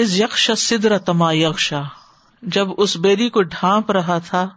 اس 0.00 0.20
یکش 0.20 0.50
سدر 0.56 0.98
تما 0.98 1.32
یکشا 1.32 1.82
جب 2.42 2.68
اس 2.76 2.96
بیری 2.96 3.30
کو 3.30 3.42
ڈھانپ 3.42 3.90
رہا 3.90 4.18
تھا 4.18 4.48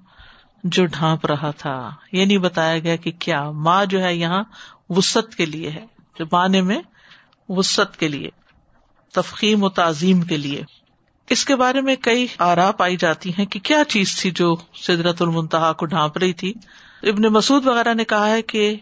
جو 0.64 0.86
ڈھانپ 0.86 1.26
رہا 1.26 1.52
تھا۔ 1.52 1.92
یہ 2.12 2.26
نہیں 2.26 2.38
بتایا 2.38 2.80
گیا 2.80 2.96
کہ 2.96 3.12
کیا 3.12 3.52
ماں 3.52 3.86
جو 3.86 4.04
ہے 4.04 4.16
یہاں 4.16 4.44
وسط 4.90 5.36
کے 5.36 5.46
لیے 5.46 5.70
ہے 5.70 5.86
جو 6.20 6.26
معنی 6.32 6.62
میں 6.62 6.82
وسط 7.50 7.98
کے 7.98 8.08
لیے، 8.08 8.30
تفخیم 9.14 9.64
و 9.64 9.70
تعظیم 9.70 10.22
کے 10.22 10.38
لیے۔ 10.38 10.64
اس 11.30 11.46
کے 11.46 11.56
بارے 11.56 11.82
میں 11.82 11.96
کئی 12.02 12.28
آرا 12.40 12.72
پائی 12.72 12.98
جاتی 12.98 13.32
ہیں 13.38 13.46
کہ 13.46 13.60
کیا 13.60 13.84
چیز 13.88 14.16
تھی 14.16 14.32
جو 14.32 14.56
سدرت 14.76 15.22
المنتہا 15.22 15.74
کو 15.74 15.86
ڈھانپ 15.86 16.18
رہی 16.18 16.34
تھی۔ 16.34 16.54
ابن 17.04 17.22
مسعد 17.22 17.68
وغیرہ 17.68 17.94
نے 17.94 18.04
کہا 18.04 18.30
ہے 18.30 18.42
کہ 18.42 18.76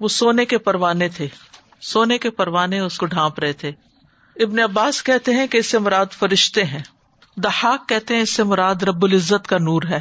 وہ 0.00 0.08
سونے 0.08 0.44
کے 0.44 0.58
پروانے 0.58 1.08
تھے، 1.08 1.28
سونے 1.80 2.18
کے 2.18 2.30
پروانے 2.30 2.78
اس 2.78 2.98
کو 2.98 3.06
ڈھانپ 3.06 3.38
رہے 3.38 3.52
تھے۔ 3.52 3.72
ابن 4.36 4.58
عباس 4.58 5.02
کہتے 5.02 5.32
ہیں 5.32 5.46
کہ 5.46 5.58
اس 5.58 5.66
سے 5.66 5.78
مراد 5.78 6.06
فرشتے 6.12 6.64
ہیں۔ 6.64 6.82
دہاق 7.36 7.88
کہتے 7.88 8.14
ہیں 8.14 8.22
اس 8.22 8.34
سے 8.34 8.44
مراد 8.44 8.74
رب 8.74 9.04
العزت 9.04 9.46
کا 9.46 9.58
نور 9.58 9.82
ہے۔ 9.90 10.00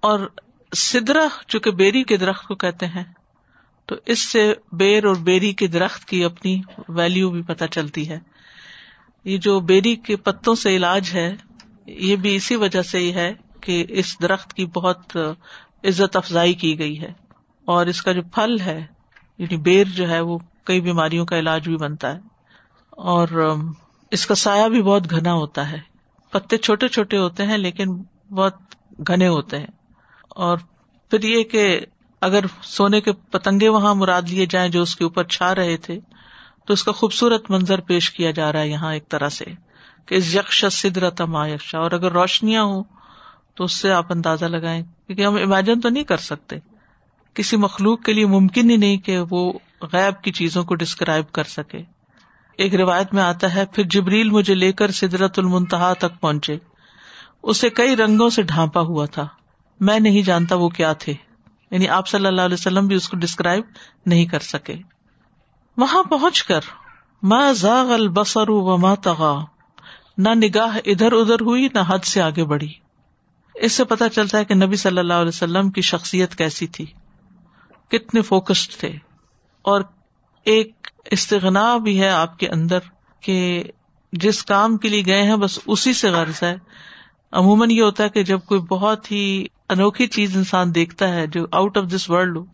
اور 0.00 0.30
سدرا 0.76 1.26
چونکہ 1.48 1.70
بیری 1.70 2.02
کے 2.02 2.16
درخت 2.16 2.46
کو 2.46 2.54
کہتے 2.54 2.86
ہیں، 2.86 3.04
تو 3.86 3.94
اس 4.06 4.18
سے 4.18 4.54
بیر 4.72 5.04
اور 5.04 5.16
بیری 5.16 5.52
کے 5.52 5.66
درخت 5.66 6.04
کی 6.04 6.24
اپنی 6.24 6.60
ویلو 6.88 7.30
بھی 7.30 7.42
پتہ 7.42 7.64
چلتی 7.70 8.08
ہے۔ 8.08 8.18
یہ 9.24 9.36
جو 9.36 9.60
بیری 9.60 9.96
کے 9.96 10.16
پتوں 10.16 10.54
سے 10.54 10.76
علاج 10.76 11.10
ہے، 11.14 11.34
یہ 11.86 12.16
بھی 12.16 12.34
اسی 12.34 12.56
وجہ 12.56 12.82
سے 12.82 12.98
ہی 12.98 13.14
ہے 13.14 13.34
کہ 13.60 13.86
اس 13.88 14.22
درخت 14.22 14.54
کی 14.54 14.66
بہت 14.66 15.16
عزت 15.84 16.16
افزائی 16.16 16.54
کی 16.54 16.78
گئی 16.78 17.00
ہے۔ 17.00 17.12
اور 17.64 17.86
اس 17.86 18.02
کا 18.02 18.12
جو 18.12 18.22
پھل 18.22 18.60
ہے 18.60 18.86
یعنی 19.38 19.56
بیر 19.56 19.86
جو 19.86 20.10
ہے، 20.10 20.20
وہ 20.20 20.38
کئی 20.64 20.80
بیماریوں 20.80 21.26
کا 21.26 21.38
علاج 21.38 21.68
بھی 21.68 21.76
بنتا 21.76 22.16
ہے۔ 22.16 22.35
اور 22.96 23.56
اس 24.10 24.26
کا 24.26 24.34
سایہ 24.34 24.68
بھی 24.68 24.82
بہت 24.82 25.10
گھنا 25.10 25.32
ہوتا 25.32 25.70
ہے۔ 25.70 25.78
پتے 26.30 26.56
چھوٹے 26.56 26.88
چھوٹے 26.88 27.18
ہوتے 27.18 27.46
ہیں 27.46 27.58
لیکن 27.58 28.02
بہت 28.30 28.54
گھنے 29.08 29.28
ہوتے 29.28 29.58
ہیں۔ 29.58 29.66
اور 30.28 30.58
پھر 31.10 31.22
یہ 31.22 31.42
کہ 31.42 31.80
اگر 32.20 32.44
سونے 32.62 33.00
کے 33.00 33.12
پتنگے 33.12 33.68
وہاں 33.68 33.94
مراد 33.94 34.22
لیے 34.22 34.46
جائیں 34.46 34.68
جو 34.68 34.82
اس 34.82 34.96
کے 34.96 35.04
اوپر 35.04 35.24
چھا 35.24 35.54
رہے 35.54 35.76
تھے، 35.76 36.00
تو 36.66 36.72
اس 36.72 36.84
کا 36.84 36.92
خوبصورت 36.92 37.50
منظر 37.50 37.80
پیش 37.80 38.10
کیا 38.10 38.30
جا 38.30 38.52
رہا 38.52 38.60
ہے 38.60 38.68
یہاں 38.68 38.94
ایک 38.94 39.08
طرح 39.08 39.28
سے 39.28 39.44
کہ 40.06 40.14
اس 40.14 40.34
یکش 40.34 40.64
سدرت 40.72 41.20
ما 41.20 41.48
یکشا۔ 41.48 41.78
اور 41.78 41.90
اگر 41.90 42.12
روشنیاں 42.12 42.62
ہوں 42.64 42.84
تو 43.54 43.64
اس 43.64 43.72
سے 43.72 43.92
آپ 43.92 44.12
اندازہ 44.12 44.44
لگائیں، 44.44 44.82
کیونکہ 45.06 45.26
ہم 45.26 45.34
امیجن 45.34 45.80
تو 45.80 45.88
نہیں 45.88 46.04
کر 46.04 46.16
سکتے۔ 46.16 46.56
کسی 47.34 47.56
مخلوق 47.56 48.02
کے 48.02 48.12
لیے 48.12 48.26
ممکن 48.26 48.70
ہی 48.70 48.76
نہیں 48.76 48.96
کہ 48.96 49.18
وہ 49.30 49.52
غیب 49.92 50.22
کی 50.22 50.32
چیزوں 50.32 50.64
کو 50.64 50.74
ڈسکرائب 50.74 51.32
کر 51.32 51.44
سکے۔ 51.44 51.95
ایک 52.58 52.74
روایت 52.74 53.14
میں 53.14 53.22
آتا 53.22 53.54
ہے، 53.54 53.66
پھر 53.66 53.84
جبریل 53.84 54.30
مجھے 54.30 54.54
لے 54.54 54.72
کر 54.72 54.90
سدرت 54.90 55.38
المنتہا 55.38 55.92
تک 55.92 56.20
پہنچے۔ 56.20 56.58
اسے 57.42 57.70
کئی 57.70 57.96
رنگوں 57.96 58.30
سے 58.30 58.42
ڈھانپا 58.42 58.80
ہوا 58.80 59.06
تھا۔ 59.06 59.26
میں 59.80 60.00
نہیں 60.00 60.22
جانتا 60.22 60.54
وہ 60.54 60.68
کیا 60.68 60.92
تھے۔ 60.92 61.14
یعنی 61.70 61.88
آپ 61.88 62.08
صلی 62.08 62.26
اللہ 62.26 62.42
علیہ 62.42 62.54
وسلم 62.54 62.86
بھی 62.86 62.96
اس 62.96 63.08
کو 63.08 63.16
ڈسکرائب 63.16 63.64
نہیں 64.06 64.26
کر 64.26 64.38
سکے۔ 64.38 64.74
وہاں 65.76 66.02
پہنچ 66.02 66.42
کر 66.42 66.60
ماں 67.22 67.52
زاغ 67.52 67.90
البصر 67.90 68.48
و 68.48 68.76
ماں 68.76 68.96
تغا 68.96 69.44
نہ 70.18 70.28
نگاہ 70.28 70.78
ادھر 70.86 71.12
ادھر 71.12 71.40
ہوئی، 71.40 71.68
نہ 71.74 71.78
حد 71.88 72.04
سے 72.04 72.22
آگے 72.22 72.44
بڑھی۔ 72.44 72.72
اس 73.54 73.72
سے 73.72 73.84
پتا 73.84 74.08
چلتا 74.08 74.38
ہے 74.38 74.44
کہ 74.44 74.54
نبی 74.54 74.76
صلی 74.76 74.98
اللہ 74.98 75.14
علیہ 75.14 75.28
وسلم 75.28 75.70
کی 75.70 75.80
شخصیت 75.80 76.34
کیسی 76.34 76.66
تھی۔ 76.66 76.86
کتنے 77.88 78.22
فوکسڈ 78.22 78.72
تھے۔ 78.72 78.88
اور 79.62 79.80
ایک 80.46 80.86
استغنا 81.10 81.76
بھی 81.76 82.00
ہے 82.00 82.08
آپ 82.08 82.38
کے 82.38 82.48
اندر 82.48 82.78
کہ 83.20 83.64
جس 84.12 84.44
کام 84.44 84.76
کے 84.76 84.88
لیے 84.88 85.02
گئے 85.06 85.22
ہیں، 85.22 85.36
بس 85.36 85.58
اسی 85.66 85.92
سے 85.92 86.10
غرض 86.10 86.42
ہے۔ 86.42 86.56
عموماً 87.32 87.70
یہ 87.70 87.82
ہوتا 87.82 88.04
ہے 88.04 88.08
کہ 88.08 88.22
جب 88.22 88.38
کوئی 88.46 88.60
بہت 88.60 89.12
ہی 89.12 89.46
انوکھی 89.68 90.06
چیز 90.06 90.36
انسان 90.36 90.74
دیکھتا 90.74 91.08
ہے، 91.08 91.26
جو 91.26 91.46
آؤٹ 91.52 91.78
آف 91.78 91.84
دس 91.94 92.10
ورلڈ 92.10 92.36
ہو، 92.36 92.44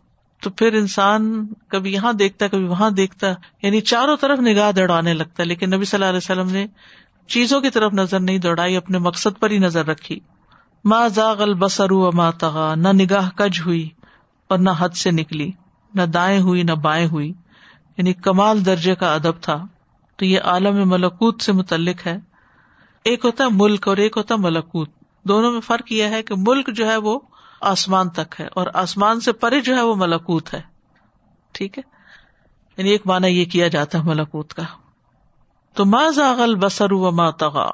تو 0.42 0.50
پھر 0.50 0.72
انسان 0.72 1.47
کبھی 1.69 1.92
یہاں 1.92 2.12
دیکھتا 2.12 2.44
ہے، 2.44 2.50
کبھی 2.50 2.64
وہاں 2.64 2.91
دیکھتا 2.91 3.28
ہے۔ 3.28 3.34
یعنی 3.62 3.81
چاروں 3.81 4.16
طرف 4.16 4.38
نگاہ 4.38 4.72
دوڑانے 4.72 5.14
لگتا 5.14 5.42
ہے، 5.42 5.48
لیکن 5.48 5.70
نبی 5.70 5.84
صلی 5.84 5.97
اللہ 5.97 6.08
علیہ 6.08 6.16
وسلم 6.16 6.50
نے 6.50 6.66
چیزوں 7.26 7.60
کی 7.60 7.70
طرف 7.70 7.92
نظر 7.92 8.20
نہیں 8.20 8.38
دوڑائی، 8.38 8.76
اپنے 8.76 8.98
مقصد 8.98 9.41
پر 9.41 9.50
ہی 9.50 9.58
نظر 9.58 9.86
رکھی۔ 9.86 10.20
ماں 10.84 11.08
زاغ 11.08 11.42
البسر 11.42 11.91
ماں 11.91 12.32
تغا 12.32 12.75
نہ 12.75 12.88
نگاہ 12.88 13.31
کج 13.31 13.60
ہوئی 13.66 13.88
اور 14.48 14.58
نہ 14.58 14.70
حد 14.78 14.88
سے 14.88 15.10
نکلی، 15.10 15.50
نہ 15.94 16.02
دائیں 16.02 16.41
ہوئی، 16.41 16.62
نہ 16.62 16.72
بائیں 16.72 17.06
ہوئی۔ 17.06 17.32
یعنی 17.97 18.12
کمال 18.12 18.66
درجے 18.66 18.94
کا 18.94 19.14
ادب 19.14 19.41
تھا، 19.41 19.66
تو 20.16 20.25
یہ 20.25 20.41
عالم 20.41 20.88
ملکوت 20.88 21.42
سے 21.42 21.53
متعلق 21.53 22.06
ہے۔ 22.06 22.19
ایک 23.04 23.25
ہوتا 23.25 23.44
ہے 23.44 23.48
ملک 23.53 23.88
اور 23.88 23.97
ایک 23.97 24.16
ہوتا 24.16 24.34
ہے 24.34 24.41
ملکوت۔ 24.41 24.91
دونوں 25.25 25.53
میں 25.53 25.60
فرق 25.60 25.92
یہ 25.92 26.02
ہے 26.02 26.22
کہ 26.22 26.34
ملک 26.38 26.70
جو 26.75 26.91
ہے 26.91 26.97
وہ 26.97 27.20
آسمان 27.60 28.08
تک 28.08 28.41
ہے 28.41 28.48
اور 28.54 28.66
آسمان 28.75 29.20
سے 29.20 29.32
پرے 29.32 29.60
جو 29.60 29.76
ہے 29.76 29.82
وہ 29.82 29.94
ملکوت 29.97 30.54
ہے۔ 30.54 30.60
ٹھیک 31.52 31.78
ہے؟ 31.78 31.82
یعنی 32.76 32.91
ایک 32.91 33.02
مانا 33.06 33.26
یہ 33.26 33.44
کیا 33.44 33.69
جاتا 33.69 33.98
ہے 33.98 34.04
ملکوت 34.04 34.54
کا۔ 34.54 34.62
تو 35.75 35.84
ماں 35.84 36.10
زاغل 36.10 36.54
بسر 36.54 36.92
و 36.92 37.10
ماں 37.10 37.32
تغا 37.32 37.70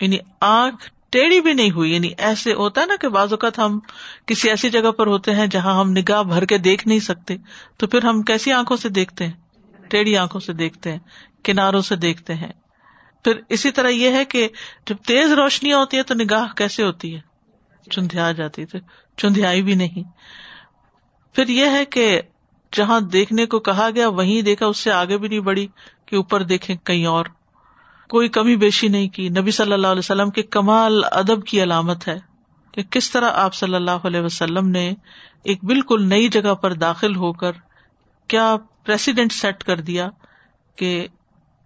یعنی 0.00 0.18
آنکھ 0.40 0.90
ٹیڑھی 1.10 1.40
بھی 1.40 1.52
نہیں 1.52 1.70
ہوئی۔ 1.70 1.94
یعنی 1.94 2.10
ایسے 2.18 2.52
ہوتا 2.52 2.80
ہے 2.80 2.86
نا 2.86 2.94
کہ 3.00 3.08
بعض 3.08 3.32
اوقات 3.32 3.58
ہم 3.58 3.78
کسی 4.26 4.50
ایسی 4.50 4.70
جگہ 4.70 4.90
پر 4.90 5.06
ہوتے 5.06 5.34
ہیں 5.34 5.46
جہاں 5.46 5.80
ہم 5.80 5.90
نگاہ 5.90 6.22
بھر 6.22 6.44
کے 6.44 6.58
دیکھ 6.58 6.88
نہیں 6.88 7.00
سکتے، 7.00 7.36
تو 7.76 7.86
پھر 7.86 8.04
ہم 8.04 8.22
کیسی 8.22 8.52
آنکھوں 8.52 8.76
سے 8.76 8.88
دیکھتے 8.88 9.26
ہیں؟ 9.26 9.32
ٹیڑھی 9.90 10.16
آنکھوں 10.16 10.40
سے 10.40 10.52
دیکھتے 10.52 10.92
ہیں، 10.92 10.98
کناروں 11.44 11.80
سے 11.80 11.96
دیکھتے 11.96 12.34
ہیں۔ 12.34 12.52
پھر 13.24 13.40
اسی 13.48 13.70
طرح 13.70 13.88
یہ 13.88 14.10
ہے 14.10 14.24
کہ 14.24 14.48
جب 14.86 14.96
تیز 15.06 15.32
روشنیاں 15.32 15.78
ہوتی 15.78 15.96
ہے 15.96 16.02
تو 16.02 16.14
نگاہ 16.14 16.46
کیسے 16.56 16.82
ہوتی 16.82 17.16
ہے؟ 17.16 17.20
چندیا 17.90 18.32
جاتی 18.32 18.66
تھی 18.66 18.78
چندیائی 19.16 19.62
بھی 19.62 19.74
نہیں۔ 19.74 20.02
پھر 21.34 21.48
یہ 21.48 21.66
ہے 21.70 21.84
کہ 21.84 22.22
جہاں 22.72 23.00
دیکھنے 23.00 23.46
کو 23.46 23.58
کہا 23.58 23.88
گیا، 23.94 24.08
وہیں 24.08 24.42
دیکھا، 24.42 24.66
اس 24.66 24.76
سے 24.76 24.92
آگے 24.92 25.18
بھی 25.18 25.28
نہیں 25.28 25.40
بڑھی 25.40 25.66
کہ 26.06 26.16
اوپر 26.16 26.42
دیکھیں 26.42 26.76
کہیں 26.76 27.06
اور۔ 27.06 27.26
کوئی 28.08 28.28
کمی 28.28 28.56
بیشی 28.56 28.88
نہیں 28.88 29.08
کی۔ 29.08 29.28
نبی 29.28 29.50
صلی 29.50 29.72
اللہ 29.72 29.86
علیہ 29.86 29.98
وسلم 29.98 30.30
کے 30.30 30.42
کمال 30.42 31.04
ادب 31.04 31.46
کی 31.46 31.62
علامت 31.62 32.08
ہے 32.08 32.18
کہ 32.72 32.82
کس 32.82 33.10
طرح 33.10 33.30
آپ 33.34 33.54
صلی 33.54 33.74
اللہ 33.74 33.90
علیہ 33.90 34.20
وسلم 34.20 34.68
نے 34.68 34.94
ایک 35.44 35.64
بالکل 35.64 36.08
نئی 36.08 36.28
جگہ 36.28 36.54
پر 36.54 36.72
داخل 36.72 37.16
ہو 37.16 37.32
کر 37.32 37.52
کیا 38.30 38.56
پریسیڈینٹ 38.84 39.32
سیٹ 39.32 39.64
کر 39.64 39.80
دیا 39.80 40.08
کہ 40.76 41.06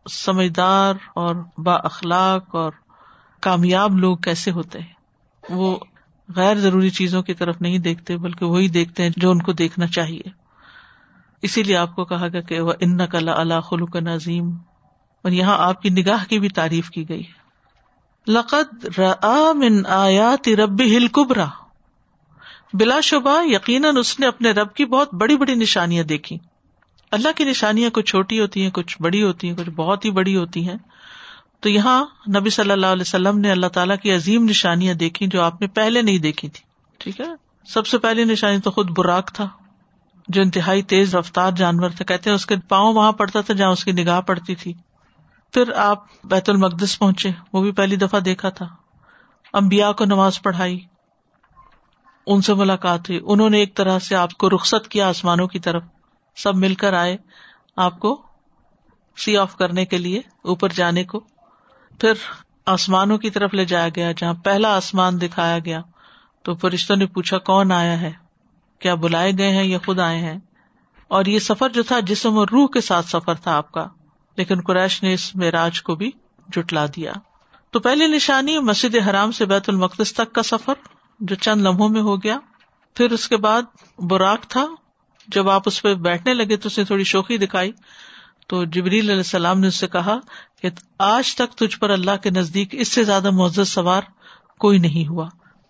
سمجھدار 0.07 0.95
اور 1.15 1.37
با 1.59 1.75
اخلاق 1.85 2.55
اور 2.55 2.73
کامیاب 3.43 3.99
لوگ 3.99 4.17
کیسے 4.17 4.51
ہوتے 4.51 4.79
ہیں؟ 4.81 4.93
وہ 5.51 5.77
غیر 6.29 6.59
ضروری 6.59 6.91
چیزوں 6.91 7.23
کی 7.23 7.35
طرف 7.35 7.61
نہیں 7.61 7.79
دیکھتے، 7.79 8.17
بلکہ 8.17 8.47
وہی 8.47 8.69
دیکھتے 8.69 9.03
ہیں 9.03 9.11
جو 9.17 9.31
ان 9.31 9.43
کو 9.43 9.53
دیکھنا 9.53 9.87
چاہیے۔ 9.87 10.31
اسی 11.43 11.63
لیے 11.63 11.77
آپ 11.77 11.95
کو 11.97 12.05
کہا 12.05 12.29
گیا 12.29 12.41
کہ 12.41 12.61
وہ 12.61 12.73
ان 12.81 12.97
نقل 12.97 13.29
اللہ 13.29 13.61
خلوق 13.61 13.97
نظیم 13.97 14.51
اور 15.25 15.31
یہاں 15.31 15.57
آپ 15.59 15.83
کی 15.83 15.91
نگاہ 15.91 16.25
کی 16.29 16.39
بھی 16.39 16.49
تعریف 16.49 16.91
کی 16.91 17.09
گئی 17.09 17.23
لقد 18.27 18.99
من 19.55 19.87
آیات 19.87 20.49
رب 20.49 20.81
ہل 20.83 21.07
کبرا 21.09 21.47
بلا 22.73 23.01
شبہ، 23.01 23.37
یقیناً 23.45 23.97
اس 23.97 24.19
نے 24.21 24.27
اپنے 24.27 24.51
رب 24.51 24.75
کی 24.75 24.85
بہت 24.87 25.15
بڑی 25.15 25.37
بڑی 25.37 25.55
نشانیاں 25.55 26.05
دیکھی 26.05 26.39
اللہ 27.15 27.29
کی 27.37 27.45
نشانیاں 27.45 27.91
کچھ 27.91 28.07
چھوٹی 28.07 28.41
ہوتی 28.41 28.63
ہیں، 28.63 28.71
کچھ 28.71 29.03
بڑی 29.03 29.23
ہوتی 29.23 29.51
ہیں، 29.51 29.57
کچھ 29.57 29.71
بہت 29.71 30.05
ہی 30.05 30.11
بڑی 30.11 30.37
ہوتی 30.37 30.69
ہیں۔ 30.69 30.77
تو 31.61 31.69
یہاں 31.69 32.05
نبی 32.41 32.51
صلی 32.51 32.71
اللہ 32.71 32.87
علیہ 32.87 33.01
وسلم 33.01 33.39
نے 33.39 33.51
اللہ 33.51 33.67
تعالیٰ 33.67 33.97
کی 34.03 34.13
عظیم 34.13 34.45
نشانیاں 34.45 34.95
دیکھی 34.95 35.27
جو 35.27 35.43
آپ 35.43 35.61
نے 35.61 35.67
پہلے 35.67 36.03
نہیں 36.03 36.19
دیکھی 36.19 36.49
تھی۔ 36.49 36.65
ٹھیک 36.99 37.21
ہے؟ 37.21 37.27
سب 37.65 37.87
سے 37.87 37.99
پہلی 37.99 38.25
نشانی 38.25 38.61
تو 38.61 38.71
خود 38.71 38.91
براک 38.99 39.33
تھا، 39.35 39.49
جو 40.29 40.43
انتہائی 40.43 40.83
تیز 40.83 41.15
رفتار 41.15 41.51
جانور 41.53 41.91
تھا 41.91 42.05
کہتے 42.05 42.31
ہیں، 42.31 42.35
اس 42.35 42.47
کے 42.47 42.55
پاؤں 42.69 42.95
وہاں 42.95 43.13
پڑتا 43.13 43.41
تھا 43.41 43.55
جہاں 43.55 43.71
اس 43.71 43.85
کی 43.85 43.93
نگاہ 43.93 44.21
پڑتی 44.21 44.55
تھی۔ 44.55 44.73
پھر 45.53 45.73
آپ 45.73 46.05
بیت 46.25 46.49
المقدس 46.49 46.99
پہنچے، 46.99 47.31
وہ 47.53 47.63
بھی 47.63 47.73
پہلی 47.73 47.97
دفعہ 47.97 48.21
دیکھا 48.21 48.49
تھا۔ 48.49 48.67
امبیا 49.53 49.93
کو 49.93 50.05
نماز 50.05 50.43
پڑھائی، 50.43 50.81
ان 52.27 52.41
سے 52.41 52.55
ملاقات 52.55 53.11
ہوئی۔ 53.11 53.21
انہوں 53.27 53.51
نے 53.51 53.59
ایک 53.59 53.77
طرح 53.77 53.99
سے 53.99 54.17
آپ 54.17 54.35
کو 54.35 54.51
رخصت 54.51 54.89
کیا 54.89 55.09
آسمانوں 55.09 55.49
کی 55.49 55.59
طرف۔ 55.59 55.83
سب 56.37 56.57
مل 56.57 56.75
کر 56.75 56.93
آئے 56.93 57.17
آپ 57.77 57.99
کو 57.99 58.23
سی 59.17 59.37
آف 59.37 59.57
کرنے 59.57 59.85
کے 59.85 59.99
لیے، 59.99 60.21
اوپر 60.43 60.69
جانے 60.69 61.05
کو۔ 61.05 61.21
پھر 62.01 62.13
آسمانوں 62.67 63.19
کی 63.19 63.31
طرف 63.31 63.55
لے 63.55 63.65
جایا 63.65 63.89
گیا، 63.97 64.13
جہاں 64.13 64.35
پہلا 64.35 64.77
آسمان 64.77 65.21
دکھایا 65.21 65.59
گیا۔ 65.59 65.81
تو 66.43 66.55
فرشتوں 66.55 66.97
نے 66.97 67.07
پوچھا، 67.07 67.39
کون 67.39 67.73
آیا 67.73 68.01
ہے؟ 68.01 68.13
کیا 68.79 68.95
بلائے 68.95 69.33
گئے 69.39 69.51
ہیں 69.51 69.65
یا 69.65 69.79
خود 69.87 69.99
آئے 69.99 70.19
ہیں؟ 70.19 70.39
اور 71.09 71.25
یہ 71.25 71.39
سفر 71.39 71.69
جو 71.69 71.83
تھا، 71.83 72.01
جسم 72.01 72.39
اور 72.39 72.49
روح 72.49 72.69
کے 72.69 72.81
ساتھ 72.81 73.07
سفر 73.07 73.35
تھا 73.35 73.57
آپ 73.57 73.73
کا۔ 73.73 73.89
لیکن 74.37 74.61
قریش 74.61 75.03
نے 75.03 75.15
اس 75.15 75.37
معراج 75.37 75.83
کو 75.83 75.95
بھی 75.95 76.11
جٹلا 76.49 76.87
دیا۔ 76.87 77.13
تو 77.71 77.81
پہلی 77.81 78.07
نشانی 78.07 78.59
مسجد 78.59 79.09
حرام 79.11 79.33
سے 79.33 79.47
بیت 79.47 79.69
المقدس 79.69 80.15
تک 80.15 80.33
کا 80.33 80.43
سفر، 80.43 80.75
جو 81.21 81.35
چند 81.35 81.61
لمحوں 81.61 81.89
میں 81.89 82.03
ہو 82.03 82.23
گیا۔ 82.23 82.39
پھر 82.95 83.11
اس 83.11 83.29
کے 83.29 83.37
بعد 83.37 83.63
براق 83.99 84.41
تھا 84.49 84.67
جب 85.29 85.51
آپ 85.51 85.63
اس 85.67 85.83
پہ 85.83 85.95
بیٹھنے 85.95 86.35
لگے 86.35 86.57
تو 86.57 86.67
اسے 86.67 86.85
تھوڑی 86.85 87.05
شوقی 87.05 87.39
دکھائی 87.39 87.73
تو 88.49 88.65
جبریل 88.65 89.05
علیہ 89.05 89.17
السلام 89.17 89.61
نے 89.61 89.67
اس 89.67 89.75
سے 89.75 89.87
کہا 89.87 90.19
کہ 90.63 90.69
آج 90.99 91.35
تک 91.35 91.57
تجھ 91.57 91.79
پر 91.79 91.91
اللہ 91.91 92.17
کے 92.23 92.31
نزدیک 92.31 92.69
اس 92.73 92.89
سے 92.89 93.05
زیادہ 93.05 93.31
معزز 93.31 93.69
سوار 93.69 94.03
کوئی 94.59 94.79
نہیں 94.79 95.09
ہوا۔ 95.09 95.29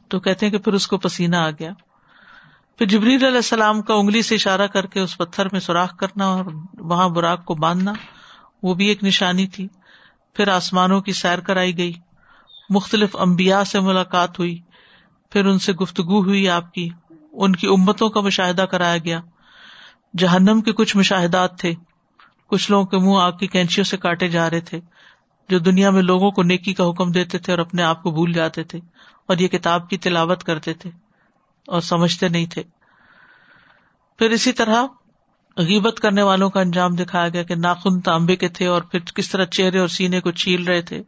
تو 0.08 0.20
کہتے 0.20 0.46
ہیں 0.46 0.50
کہ 0.50 0.58
پھر 0.58 0.72
اس 0.72 0.86
کو 0.86 0.98
پسینہ 0.98 1.36
آ 1.36 1.50
گیا۔ 1.50 1.70
پھر 2.78 2.86
جبریل 2.86 3.24
علیہ 3.24 3.36
السلام 3.36 3.82
کا 3.82 3.94
انگلی 3.94 4.22
سے 4.22 4.34
اشارہ 4.34 4.66
کر 4.66 4.86
کے 4.86 5.00
اس 5.00 5.18
پتھر 5.18 5.46
میں 5.52 5.60
سوراخ 5.60 5.96
کرنا 5.96 6.26
اور 6.26 6.44
وہاں 6.78 7.08
براق 7.08 7.44
کو 7.44 7.54
باندھنا، 7.54 7.92
وہ 8.62 8.74
بھی 8.74 8.86
ایک 8.86 9.04
نشانی 9.04 9.46
تھی۔ 9.46 9.68
پھر 10.34 10.48
آسمانوں 10.48 11.00
کی 11.00 11.12
سیر 11.12 11.38
کرائی 11.38 11.78
گئی۔ 11.78 11.92
مختلف 12.70 13.16
امبیا 13.16 13.64
سے 13.64 13.80
ملاقات 13.80 14.38
ہوئی۔ 14.38 14.58
پھر 15.30 15.46
ان 15.46 15.58
سے 15.58 15.72
گفتگو 15.72 16.22
ہوئی 16.22 16.48
آپ 16.48 16.74
کی۔ 16.74 16.88
ان 17.32 17.56
کی 17.56 17.66
امتوں 17.66 18.08
کا 18.08 18.20
مشاہدہ 18.20 18.62
کرایا 18.62 18.98
گیا۔ 18.98 19.20
جہنم 20.18 20.60
کے 20.60 20.72
کچھ 20.72 20.96
مشاہدات 20.96 21.58
تھے۔ 21.58 21.74
کچھ 22.46 22.70
لوگوں 22.70 22.84
کے 22.84 22.98
منہ 22.98 23.18
آگ 23.18 23.32
کی 23.32 23.46
کینچیوں 23.46 23.84
سے 23.84 23.96
کاٹے 23.96 24.28
جا 24.28 24.50
رہے 24.50 24.60
تھے، 24.60 24.80
جو 25.48 25.58
دنیا 25.58 25.90
میں 25.90 26.02
لوگوں 26.02 26.30
کو 26.30 26.42
نیکی 26.42 26.74
کا 26.74 26.90
حکم 26.90 27.10
دیتے 27.12 27.38
تھے 27.38 27.52
اور 27.52 27.58
اپنے 27.58 27.82
آپ 27.82 28.02
کو 28.02 28.10
بھول 28.10 28.32
جاتے 28.32 28.64
تھے 28.64 28.78
اور 29.26 29.38
یہ 29.38 29.48
کتاب 29.48 29.90
کی 29.90 29.98
تلاوت 29.98 30.44
کرتے 30.44 30.72
تھے 30.74 30.90
اور 31.66 31.80
سمجھتے 31.80 32.28
نہیں 32.28 32.46
تھے۔ 32.46 32.62
پھر 34.18 34.30
اسی 34.30 34.52
طرح 34.52 34.82
غیبت 35.56 36.00
کرنے 36.00 36.22
والوں 36.22 36.50
کا 36.50 36.60
انجام 36.60 36.94
دکھایا 36.94 37.28
گیا 37.28 37.42
کہ 37.42 37.54
ناخن 37.54 38.00
تانبے 38.00 38.36
کے 38.36 38.48
تھے 38.48 38.66
اور 38.66 38.82
پھر 38.82 39.00
کس 39.00 39.30
طرح 39.30 39.44
چہرے 39.44 39.78
اور 39.78 39.88
سینے 39.88 40.20
کو 40.20 40.30
چھیل 40.30 40.64
رہے 40.64 40.82
تھے۔ 40.82 41.02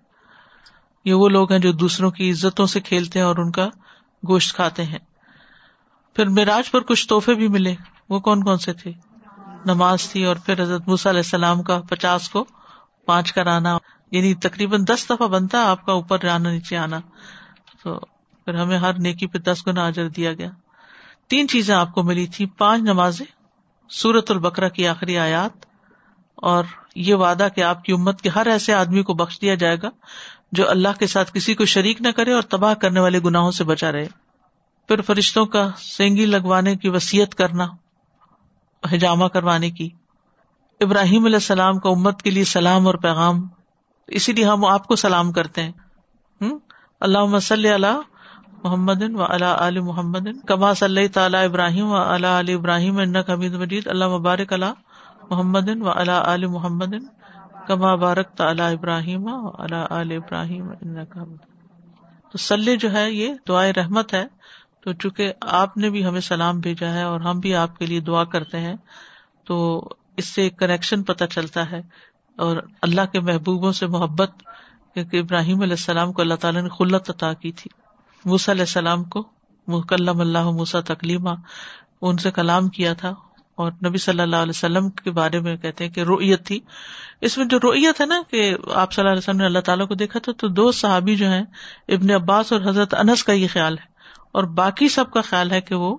یہ 1.05 1.15
وہ 1.15 1.29
لوگ 1.29 1.53
ہیں 1.53 1.59
جو 1.59 1.73
دوسروں 1.73 2.11
کی 2.11 2.31
عزتوں 2.31 2.67
سے 2.67 2.81
کھیلتے 2.81 3.19
ہیں 3.19 3.27
اور 3.27 3.37
ان 3.37 3.53
کا 3.53 3.69
گوشت 4.29 4.57
کھاتے 4.57 4.85
ہیں۔ 4.85 4.99
پھر 6.15 6.27
میراج 6.27 6.71
پر 6.71 6.81
کچھ 6.81 7.09
تحفے 7.09 7.35
بھی 7.35 7.49
ملے۔ 7.49 7.75
وہ 8.09 8.19
کون 8.21 8.45
کون 8.45 8.59
سے 8.59 8.73
تھے؟ 8.73 8.93
نماز 9.65 10.09
تھی 10.09 10.25
اور 10.25 10.37
پھر 10.37 10.63
حضرت 10.63 10.89
موس 10.89 11.07
علیہ 11.07 11.19
السلام 11.19 11.63
کا 11.63 11.81
پچاس 11.89 12.29
کو 12.29 12.45
پانچ 13.07 13.33
کرانا 13.33 13.79
یعنی 14.11 14.35
تقریباً 14.35 14.85
دس 14.89 15.05
دفعہ 15.11 15.29
بنتا 15.29 15.59
ہے 15.59 15.67
آپ 15.67 15.87
کا 15.87 15.93
اوپر 15.93 16.19
جانا 16.19 16.51
نیچے 16.51 16.77
آنا۔ 16.77 17.01
تو 17.83 17.99
پھر 18.45 18.55
ہمیں 18.55 18.79
ہر 18.79 18.99
نیکی 18.99 19.27
پہ 19.27 19.39
دس 19.39 19.67
گنا 19.67 19.87
اجر 19.87 20.09
دیا 20.09 20.33
گیا۔ 20.33 20.51
تین 21.29 21.49
چیزیں 21.49 21.75
آپ 21.75 21.95
کو 21.95 22.03
ملی 22.03 22.27
تھی 22.27 22.47
پانچ 22.47 22.83
نمازیں 22.83 23.27
سورت 23.91 24.31
البکرا 24.31 24.69
کی 24.69 24.87
آخری 24.89 25.19
آیات، 25.19 25.65
اور 26.35 26.65
یہ 26.95 27.15
وعدہ 27.15 27.49
کہ 27.57 27.63
آپ 27.63 27.85
کی 27.85 27.93
امت 27.93 28.21
کے 28.23 28.29
ہر 28.29 28.47
ایسے 28.47 28.75
آدمی 28.75 29.03
کو 29.03 29.15
بخش 29.15 29.41
دیا 29.41 29.55
جائے 29.55 29.77
گا 29.83 29.91
جو 30.53 30.69
اللہ 30.71 30.99
کے 30.99 31.07
ساتھ 31.07 31.33
کسی 31.35 31.55
کو 31.55 31.65
شریک 31.65 32.01
نہ 32.03 32.09
کرے 32.09 32.33
اور 32.33 32.43
تباہ 32.43 32.75
کرنے 32.75 33.01
والے 33.01 33.19
گناہوں 33.19 33.51
سے 33.51 33.65
بچا 33.65 33.93
رہے۔ 33.93 34.07
پھر 34.89 35.01
فرشتوں 35.01 35.47
کا 35.47 35.69
سینگی 35.79 36.27
لگوانے 36.27 36.77
کی 36.77 36.89
وسیعت 36.89 37.35
کرنا 37.35 37.67
ہجامہ 38.95 39.27
کروانے 39.27 39.71
کی۔ 39.71 39.89
ابراہیم 40.81 41.25
علیہ 41.25 41.37
السلام 41.37 41.79
کا 41.79 41.89
امت 41.89 42.23
کے 42.23 42.31
لیے 42.31 42.45
سلام 42.45 42.87
اور 42.87 42.95
پیغام، 42.95 43.47
اسی 44.09 44.33
لیے 44.33 44.45
ہم 44.45 44.65
آپ 44.65 44.87
کو 44.87 44.97
سلام 44.97 45.33
کرتے 45.33 45.63
ہیں۔ 45.63 45.73
اللہ 47.01 47.39
صلی 47.39 47.71
اللہ 47.71 48.01
محمد 48.65 49.03
و 49.15 49.25
علی 49.25 49.81
محمد، 49.81 50.29
کما 50.47 50.75
صلی 50.75 51.09
تعالیٰ 51.09 51.45
ابراہیم 51.45 51.87
و 51.87 51.97
علی 51.97 52.27
علی 52.27 52.55
ابراہیم 52.55 52.99
حمید 52.99 53.55
مجید۔ 53.55 53.87
اللہ 53.87 54.09
مبارک 54.09 54.53
اللہ 54.53 54.73
محمد 55.31 55.69
و 55.83 55.91
علی 55.91 56.47
محمد، 56.47 56.95
کما 57.67 57.95
بارک 57.95 58.29
تعلیٰ 58.29 58.73
ابراہیم 58.73 59.27
و 59.27 59.51
علی 59.91 60.17
ابراہیم 60.17 60.71
تو 62.33 62.39
سلے 62.39 62.77
جو 62.77 62.93
ہے، 62.93 63.11
یہ 63.13 63.35
دعائیں 63.49 63.73
رحمت 63.73 64.15
ہے۔ 64.15 64.25
تو 64.87 64.93
چونکہ 64.93 65.33
آپ 65.41 65.77
نے 65.77 65.91
بھی 65.91 66.07
ہمیں 66.07 66.21
سلام 66.21 66.61
بھیجا 66.61 66.93
ہے 66.95 67.03
اور 67.03 67.21
ہم 67.21 67.39
بھی 67.39 67.55
آپ 67.55 67.79
کے 67.79 67.87
لیے 67.87 68.01
دعا 68.01 68.25
کرتے 68.25 68.61
ہیں، 68.61 68.75
تو 69.45 69.89
اس 70.17 70.25
سے 70.25 70.43
ایک 70.43 70.59
کنیکشن 70.59 71.03
پتہ 71.03 71.25
چلتا 71.25 71.71
ہے 71.71 71.81
اور 72.37 72.57
اللہ 72.83 73.01
کے 73.13 73.21
محبوبوں 73.21 73.73
سے 73.73 73.87
محبت، 73.87 74.31
کیونکہ 74.95 75.17
ابراہیم 75.17 75.61
علیہ 75.61 75.73
السلام 75.73 76.13
کو 76.13 76.23
اللہ 76.23 76.35
تعالیٰ 76.35 76.63
نے 76.63 76.69
خلت 76.69 77.11
عطا 77.11 77.33
کی 77.33 77.53
تھی۔ 77.53 77.71
موسیٰ 78.25 78.55
علیہ 78.55 78.63
السلام 78.63 79.05
کو 79.05 79.29
مکلم 79.69 80.21
اللہ 80.21 80.51
موسا 80.51 80.81
تکلیمہ، 80.81 81.31
ان 82.01 82.17
سے 82.17 82.31
کلام 82.31 82.69
کیا 82.69 82.93
تھا 82.93 83.15
اور 83.55 83.73
نبی 83.87 83.99
صلی 83.99 84.21
اللہ 84.21 84.37
علیہ 84.37 84.57
وسلم 84.57 84.91
کے 84.91 85.11
بارے 85.11 85.41
میں 85.41 85.57
کہتے 85.57 85.85
ہیں 85.85 85.93
کہ 85.93 86.01
رویت 86.01 86.47
تھی۔ 86.47 86.61
اس 87.21 87.39
میں 87.39 87.47
جو 87.47 87.59
رویت 87.59 88.01
ہے 88.01 88.07
نا 88.07 88.23
کہ 88.31 88.57
آپ 88.75 88.93
صلی 88.93 89.03
اللہ 89.03 89.11
علیہ 89.11 89.19
وسلم 89.19 89.37
نے 89.37 89.45
اللہ 89.45 89.59
تعالیٰ 89.59 89.89
کو 89.89 89.95
دیکھا 89.95 90.21
تھا، 90.21 90.33
تو 90.33 90.49
دو 90.49 90.73
صحابی 90.73 91.17
جو 91.17 91.31
ہیں، 91.31 91.45
ابن 91.89 92.11
عباس 92.11 92.53
اور 92.53 92.61
حضرت 92.61 92.95
انس 92.95 93.25
کا 93.25 93.33
یہ 93.33 93.47
خیال 93.53 93.79
ہے۔ 93.79 93.96
اور 94.33 94.45
باقی 94.45 94.89
سب 94.89 95.11
کا 95.11 95.21
خیال 95.21 95.51
ہے 95.51 95.61
کہ 95.61 95.75
وہ 95.75 95.97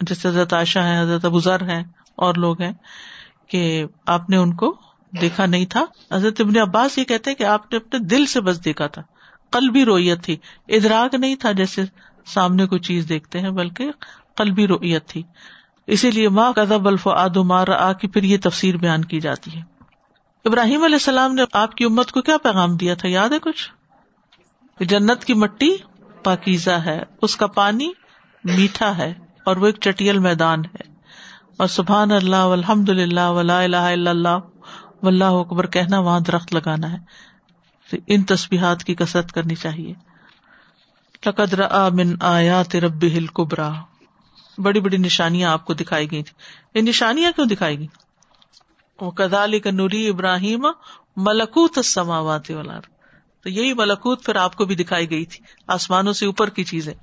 جیسے 0.00 0.28
حضرت 0.28 0.52
عائشہ 0.52 0.78
ہے 0.78 1.00
حضرت 1.00 1.24
ابوذر 1.24 1.62
ہیں، 1.62 1.82
اور 2.16 2.34
لوگ 2.34 2.62
ہیں 2.62 2.72
کہ 3.48 3.84
آپ 4.06 4.30
نے 4.30 4.36
ان 4.36 4.54
کو 4.54 4.74
دیکھا 5.20 5.46
نہیں 5.46 5.66
تھا۔ 5.66 5.84
حضرت 6.12 6.40
ابن 6.40 6.58
عباس 6.58 6.98
یہ 6.98 7.04
کہتے 7.04 7.34
کہ 7.34 7.44
آپ 7.44 7.72
نے 7.72 7.76
اپنے 7.76 7.98
دل 7.98 8.26
سے 8.26 8.40
بس 8.40 8.64
دیکھا 8.64 8.86
تھا۔ 8.86 9.02
قلبی 9.50 9.84
رویت 9.84 10.22
تھی۔ 10.22 10.36
ادراک 10.68 11.14
نہیں 11.14 11.36
تھا 11.36 11.52
جیسے 11.52 11.82
سامنے 12.26 12.66
کوئی 12.66 12.80
چیز 12.80 13.08
دیکھتے 13.08 13.40
ہیں، 13.40 13.50
بلکہ 13.50 13.90
قلبی 14.34 14.66
رویت 14.66 15.06
تھی۔ 15.06 15.22
اسی 15.86 16.10
لیے 16.10 16.28
ماں 16.28 16.52
کدب 16.52 16.86
الف 16.88 17.06
آد 17.08 17.36
مار 17.36 17.68
آ 17.68 17.92
کی 17.92 18.08
پھر 18.08 18.22
یہ 18.22 18.38
تفسیر 18.42 18.76
بیان 18.76 19.04
کی 19.04 19.20
جاتی 19.20 19.56
ہے۔ 19.56 19.62
ابراہیم 20.44 20.82
علیہ 20.84 20.94
السلام 20.94 21.34
نے 21.34 21.42
آپ 21.52 21.74
کی 21.74 21.84
امت 21.84 22.12
کو 22.12 22.22
کیا 22.22 22.36
پیغام 22.38 22.76
دیا 22.76 22.94
تھا؟ 22.94 23.08
یاد 23.08 23.28
ہے 23.28 23.38
کچھ؟ 23.38 23.70
جنت 24.80 25.24
کی 25.24 25.34
مٹی 25.34 25.70
پاکیزہ 26.24 26.70
ہے۔ 26.70 27.02
اس 27.22 27.36
کا 27.36 27.46
پانی 27.46 27.90
میٹھا 28.44 28.98
ہے 28.98 29.14
اور 29.44 29.56
وہ 29.56 29.66
ایک 29.66 29.76
چٹیل 29.80 30.18
میدان 30.18 30.64
ہے۔ 30.64 30.92
اور 31.56 31.66
سبحان 31.66 32.12
اللہ 32.12 32.36
الحمد 32.36 32.88
للہ 32.88 33.28
ولا 33.28 33.60
الہ 33.60 33.76
الا 33.76 34.10
اللہ، 34.10 34.38
واللہ 35.02 35.24
اکبر، 35.24 35.66
کہنا 35.66 35.98
وہاں 35.98 36.20
درخت 36.20 36.54
لگانا 36.54 36.92
ہے۔ 36.92 37.24
ان 38.06 38.22
تصبیحات 38.22 38.84
کی 38.84 38.94
کسرت 38.94 39.32
کرنی 39.32 39.54
چاہیے۔ 39.54 39.94
لقد 41.26 41.54
من 41.92 42.14
آیات 42.20 42.76
رب 42.76 43.04
کبرا 43.34 43.70
بڑی 44.58 44.80
بڑی 44.80 44.96
نشانیاں 44.96 45.50
آپ 45.50 45.64
کو 45.64 45.74
دکھائی 45.74 46.10
گئی 46.10 46.22
تھی 46.22 46.34
یہ 46.74 46.82
نشانیاں 46.82 47.32
کیوں 47.32 47.46
دکھائی 47.46 47.78
گئی؟ 47.78 47.86
وہ 49.00 49.10
کدالی 49.10 49.60
کا 49.60 49.70
نوری 49.70 50.08
ابراہیم 50.08 50.66
ملکوت 51.16 51.78
سماوات 51.84 52.50
والا 52.50 52.80
تو 53.44 53.50
یہی 53.50 53.74
ملکوت 53.74 54.24
پھر 54.24 54.36
آپ 54.36 54.56
کو 54.56 54.64
بھی 54.64 54.74
دکھائی 54.74 55.10
گئی 55.10 55.24
تھی 55.24 55.44
آسمانوں 55.68 56.12
سے 56.12 56.26
اوپر 56.26 56.50
کی 56.50 56.64
چیزیں۔ 56.64 56.94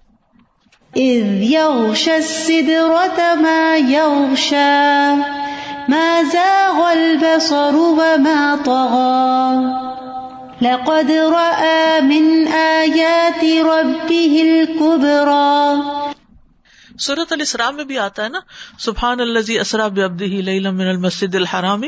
ما 5.89 6.21
زاغ 6.31 6.81
البصر 6.81 7.73
وما 7.73 8.55
طغى 8.65 9.91
لقد 10.61 11.09
رأى 11.09 12.01
من 12.01 12.47
آيات 12.53 13.43
ربه 13.43 14.41
الكبرى 14.41 15.81
سورت 16.99 17.31
الاسلام 17.31 17.75
میں 17.75 17.83
بھی 17.83 17.97
آتا 17.99 18.23
ہے 18.23 18.29
نا 18.29 18.39
سبحان 18.79 19.19
الزی 19.19 19.59
اسرا 19.59 19.87
ببدی 19.87 20.41
لیلم 20.41 20.75
من 20.75 20.87
المسجد 20.87 21.35
الحرام 21.35 21.81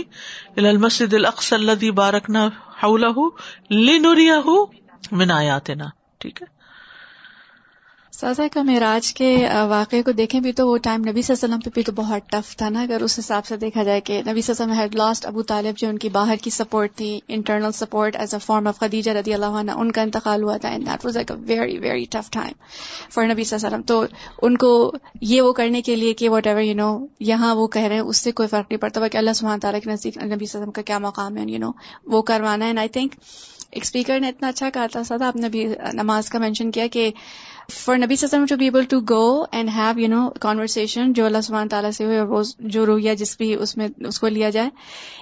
الى 0.57 0.69
المسجد 0.69 1.13
الاقصى 1.13 1.55
الذي 1.55 1.91
باركنا 1.91 2.49
حوله 2.81 3.31
لنريه 3.71 4.65
من 5.11 5.31
آیاتنا. 5.31 5.89
ٹھیک 6.17 6.41
ہے؟ 6.41 6.62
سازا 8.23 8.43
کا 8.51 8.61
معراج 8.63 9.13
کے 9.13 9.47
واقعے 9.69 10.01
کو 10.01 10.11
دیکھیں 10.11 10.39
بھی 10.41 10.51
تو 10.51 10.67
وہ 10.67 10.77
ٹائم 10.77 11.01
نبی 11.01 11.21
صلی 11.21 11.35
اللہ 11.35 11.45
علیہ 11.45 11.55
وسلم 11.55 11.59
پہ 11.59 11.69
بھی 11.73 11.83
تو 11.83 11.91
بہت 11.91 12.29
ٹف 12.29 12.55
تھا 12.57 12.69
نا۔ 12.69 12.81
اگر 12.81 13.01
اس 13.01 13.19
حساب 13.19 13.45
سے 13.45 13.57
دیکھا 13.57 13.83
جائے 13.83 14.01
کہ 14.01 14.13
نبی 14.13 14.41
صلی 14.41 14.53
اللہ 14.53 14.63
علیہ 14.63 14.71
وسلم 14.73 14.81
ہیڈ 14.81 14.95
لاسٹ 14.95 15.25
ابو 15.25 15.43
طالب 15.43 15.77
جو 15.77 15.89
ان 15.89 15.97
کی 15.97 16.09
باہر 16.09 16.35
کی 16.35 16.49
سپورٹ 16.49 16.95
تھی 16.95 17.19
internal 17.27 17.71
support 17.71 18.15
as 18.15 18.33
a 18.33 18.39
form 18.45 18.67
of 18.67 18.79
Khadija 18.79 19.11
رضی 19.11 19.33
اللہ 19.33 19.45
عنہ، 19.45 19.71
ان 19.71 19.91
کا 19.91 20.01
انتقال 20.01 20.43
ہوا 20.43 20.57
تھا 20.57 20.69
and 20.69 20.85
that 20.85 21.05
was 21.05 21.17
like 21.17 21.31
a 21.31 21.37
very 21.41 21.77
very 21.77 22.05
tough 22.09 22.29
time 22.29 22.53
for 23.09 23.25
نبی 23.25 23.43
صلی 23.43 23.57
اللہ 23.57 23.67
علیہ 23.67 23.67
وسلم۔ 23.67 23.81
تو 23.81 24.05
ان 24.41 24.57
کو 24.57 24.91
یہ 25.21 25.41
وہ 25.41 25.53
کرنے 25.53 25.81
کے 25.81 25.95
لیے 25.95 26.13
کہ 26.13 26.29
واٹ 26.29 26.47
ایور 26.47 26.61
یو 26.61 26.75
نو 26.75 27.05
یہاں 27.19 27.55
وہ 27.55 27.67
کہہ 27.67 27.81
رہے 27.81 27.95
ہیں، 27.95 28.01
اس 28.01 28.17
سے 28.17 28.31
کوئی 28.31 28.47
فرق 28.47 28.71
نہیں 28.71 28.81
پڑتا۔ 28.81 29.07
کہ 29.07 29.17
اللہ 29.17 29.33
سبحانہ 29.33 29.59
تعالیٰ 29.59 29.81
کے 29.81 29.91
نزدیک 29.91 30.17
نبی 30.17 30.23
صلی 30.23 30.29
اللہ 30.29 30.35
علیہ 30.35 30.59
وسلم 30.59 30.71
کا 30.71 30.81
کیا 30.81 30.99
مقام 30.99 31.37
ہے 31.37 31.43
یو 31.47 31.59
نو 31.59 31.71
وہ 32.05 32.21
کروانا 32.21 32.65
ہے۔ 32.65 32.69
اینڈ 32.69 32.79
آئی 32.79 32.89
تھنک 32.89 33.15
ایک 33.71 33.83
اسپیکر 33.83 34.19
نے 34.19 34.29
اتنا 34.29 34.47
اچھا 34.47 34.69
کہا 34.69 34.85
تھا 34.91 35.03
سدا 35.03 35.27
آپ 35.27 35.35
نے 35.35 35.49
بھی 35.49 35.65
نماز 35.93 36.29
کا 36.29 36.39
مینشن 36.39 36.71
کیا 36.71 36.87
کہ 36.87 37.11
فار 37.69 37.97
نبی 37.97 38.15
system 38.15 38.45
to 38.49 38.55
be 38.55 38.65
able 38.65 38.83
to 38.83 38.99
go 39.09 39.45
and 39.51 39.69
have 39.75 39.99
you 39.99 40.07
know 40.07 40.29
conversation 40.41 41.13
جو 41.13 41.25
اللہ 41.25 41.41
سبحانہ 41.41 41.69
تعالیٰ 41.69 41.91
سے 41.91 42.05
ہوئے 42.05 42.17
اور 42.19 42.27
وہ 42.27 42.41
جو 42.59 42.85
رویہ 42.85 43.13
جس 43.13 43.37
بھی 43.37 43.53
اس 43.55 43.77
میں 43.77 43.87
اس 44.05 44.19
کو 44.19 44.27
لیا 44.27 44.49
جائے، 44.49 44.69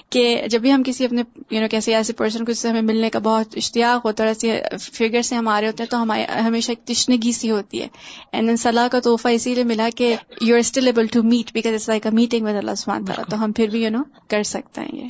کہ 0.10 0.42
جب 0.50 0.62
بھی 0.62 0.72
ہم 0.74 0.84
کسی 0.86 1.06
اپنے 1.06 1.24
یو 1.52 1.62
نو 1.62 1.68
کیسے 1.72 1.96
ایسے 1.96 2.14
پرسن 2.14 2.46
کو 2.46 2.52
جس 2.52 2.60
سے 2.60 2.70
ہمیں 2.70 2.82
ملنے 2.82 3.10
کا 3.10 3.20
بہت 3.20 3.58
اشتیاق 3.58 4.06
ہوتا 4.06 4.24
ہے 4.24 4.30
ایسے 4.30 4.62
فگر 4.78 5.22
سے 5.22 5.36
ہم 5.36 5.48
آ 5.48 5.60
رہے 5.62 5.68
ہوتے 5.68 5.84
ہیں، 5.84 5.90
تو 5.90 6.02
ہمارے، 6.02 6.26
ہمیشہ 6.26 6.72
ایک 6.72 6.86
تشنگی 6.88 7.32
سی 7.32 7.52
ہوتی 7.52 7.82
ہے. 7.82 7.88
اینڈ 8.32 8.60
صلاح 8.60 8.88
کا 8.88 9.00
تحفہ 9.00 9.28
اسی 9.28 9.56
لیے 9.56 9.64
ملا 9.64 9.90
کہ 9.96 10.16
you 10.42 10.56
are 10.56 10.60
still 10.60 10.86
able 10.86 11.08
to 11.08 11.24
meet 11.24 11.54
because 11.54 11.74
it's 11.74 11.90
like 11.90 12.06
a 12.06 12.12
meeting 12.12 12.46
with 12.46 12.56
اللہ 12.56 12.76
سبحانہ 12.78 13.06
تعالیٰ. 13.06 13.26
تو 13.30 13.44
ہم 13.44 13.52
پھر 13.52 13.68
بھی 13.68 13.84
یو 13.84 13.90
نو 13.90 14.04
کر 14.30 14.44
سکتے 14.44 14.82
ہیں 14.82 15.00
یہ. 15.00 15.08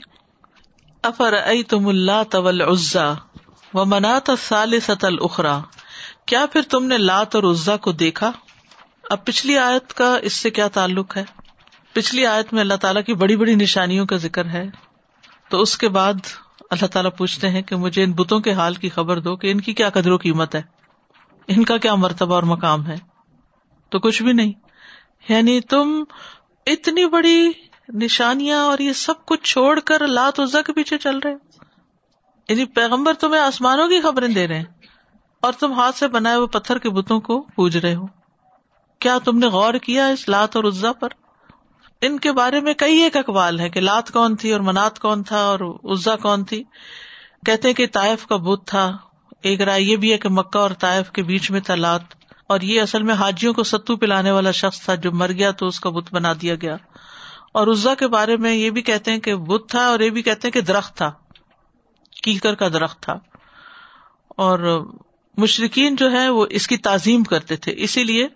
افر 1.04 1.36
تم 1.70 1.88
اللہ 1.88 2.24
طول 2.30 2.62
عزا 2.62 3.12
و 3.74 3.86
منات 3.86 4.30
ثالثت 4.48 5.06
الاخرى 5.06 5.56
کیا 6.32 6.46
پھر 6.46 6.62
تم 6.62 6.86
نے 6.86 6.98
لات 6.98 7.36
اور 7.36 7.44
عزا 7.44 7.78
کو 7.78 7.92
دیکھا؟ 7.92 8.32
اب 9.10 9.26
پچھلی 9.26 9.58
آیت 9.58 9.94
کا 9.94 10.18
اس 10.22 10.34
سے 10.34 10.50
کیا 10.50 10.68
تعلق 10.68 11.18
ہے؟ 11.18 11.24
پچھلی 11.94 12.26
آیت 12.26 12.54
میں 12.54 12.62
اللہ 12.62 12.74
تعالیٰ 12.74 13.04
کی 13.04 13.14
بڑی 13.14 13.36
بڑی 13.36 13.56
نشانیوں 13.56 14.06
کا 14.06 14.16
ذکر 14.16 14.46
ہے۔ 14.46 14.70
تو 15.50 15.62
اس 15.62 15.78
کے 15.78 15.90
بعد 15.90 16.14
اللہ 16.70 16.86
تعالیٰ 16.86 17.12
پوچھتے 17.18 17.50
ہیں 17.50 17.62
کہ 17.62 17.76
مجھے 17.76 18.04
ان 18.04 18.12
بتوں 18.12 18.40
کے 18.40 18.54
حال 18.54 18.74
کی 18.74 18.90
خبر 18.90 19.20
دو 19.20 19.36
کہ 19.36 19.52
ان 19.52 19.62
کی 19.62 19.74
کیا 19.74 19.90
قدر 19.90 20.12
و 20.12 20.18
قیمت 20.18 20.56
ہے؟ 20.56 20.62
ان 21.48 21.64
کا 21.64 21.78
کیا 21.78 21.96
مرتبہ 21.96 22.36
اور 22.36 22.44
مقام 22.44 22.88
ہے؟ 22.88 22.96
تو 23.90 24.00
کچھ 24.00 24.24
بھی 24.24 24.34
نہیں۔ 24.34 24.54
یعنی 25.30 25.62
تم 25.62 26.04
اتنی 26.66 27.06
بڑی 27.06 27.52
نشانیاں 27.90 28.60
اور 28.60 28.80
یہ 28.80 28.94
سب 28.94 29.26
کچھ 29.26 29.44
چھوڑ 29.44 29.80
کر 29.80 30.08
لات 30.08 30.40
عزا 30.40 30.62
کے 30.62 30.74
پیچھے 30.74 30.98
چل 30.98 31.18
رہے 31.18 31.34
یعنی 32.50 32.66
پیغمبر 32.66 33.14
تمہیں 33.14 33.42
آسمانوں 33.42 33.88
کی 33.88 34.02
خبریں 34.02 34.28
دے 34.28 34.48
رہے 34.48 34.58
ہیں۔ 34.58 34.81
اور 35.42 35.54
تم 35.54 35.74
ہاتھ 35.74 35.98
سے 35.98 36.08
بنائے 36.08 36.36
ہوئے 36.36 36.48
پتھر 36.48 36.78
کے 36.78 36.90
بتوں 36.90 37.20
کو 37.20 37.42
پوج 37.56 37.78
رہے 37.78 37.96
ہو۔ 37.96 38.06
کیا 39.00 39.18
تم 39.24 39.38
نے 39.38 39.48
غور 39.48 39.74
کیا 39.74 40.08
اس 40.08 40.30
لات 40.30 40.56
اور 40.56 40.64
عزا 40.64 40.94
پر؟ 40.94 41.10
ان 42.02 42.20
کے 42.20 42.32
بارے 42.32 42.60
میں 42.62 42.74
کئی 42.74 42.98
ایک 42.98 43.18
اقوال 43.18 43.60
ہے 43.60 43.70
کہ 43.70 43.80
لات 43.80 44.12
کون 44.12 44.36
تھی 44.36 44.52
اور 44.52 44.60
منات 44.60 45.00
کون 45.00 45.24
تھا 45.24 45.38
اور 45.38 45.60
عزا 45.84 46.16
کون 46.16 46.44
تھی۔ 46.44 46.64
کہتے 47.46 47.74
کہ 47.74 47.88
طائف 47.88 48.28
کا 48.28 48.36
بت 48.36 48.68
تھا۔ 48.68 48.98
ایک 49.44 49.62
رائے 49.62 49.82
یہ 49.82 49.96
بھی 49.96 50.14
ہے 50.14 50.18
کہ 50.18 50.30
مکہ 50.30 50.58
اور 50.58 50.72
طائف 50.80 51.12
کے 51.12 51.24
بیچ 51.24 51.52
میں 51.52 51.60
تھا 51.60 51.76
لات۔ 51.76 52.02
اور 52.48 52.62
یہ 52.62 52.82
اصل 52.82 53.04
میں 53.04 53.14
حاجیوں 53.14 53.54
کو 53.54 53.64
ستو 53.64 53.98
پلانے 53.98 54.32
والا 54.32 54.52
شخص 54.52 54.82
تھا 54.82 54.96
جو 54.96 55.12
مر 55.12 55.32
گیا 55.32 55.52
تو 55.52 55.68
اس 55.68 55.80
کا 55.80 55.90
بت 55.90 56.14
بنا 56.14 56.34
دیا 56.42 56.56
گیا۔ 56.56 56.76
اور 57.54 57.68
عزا 57.68 57.94
کے 57.94 58.08
بارے 58.08 58.38
میں 58.38 58.54
یہ 58.54 58.70
بھی 58.70 58.82
کہتے 58.82 59.12
ہیں 59.12 59.20
کہ 59.20 59.36
بت 59.36 59.70
تھا 59.70 59.88
اور 59.88 60.00
یہ 60.00 60.10
بھی 60.10 60.22
کہتے 60.22 60.48
ہیں 60.48 60.52
کہ 60.52 60.62
درخت 60.62 60.98
تھا۔ 60.98 61.12
کیکر 62.24 62.56
کا 62.56 62.68
درخت 62.68 63.02
تھا۔ 63.02 63.14
اور 64.30 64.86
مشرقین 65.38 65.96
جو 65.96 66.12
ہے 66.12 66.30
وہ 66.30 66.46
اس 66.50 66.68
کی 66.68 66.78
تعظیم 66.78 67.24
کرتے 67.24 67.56
تھے، 67.56 67.74
اسی 67.76 68.04
لیے 68.04 68.28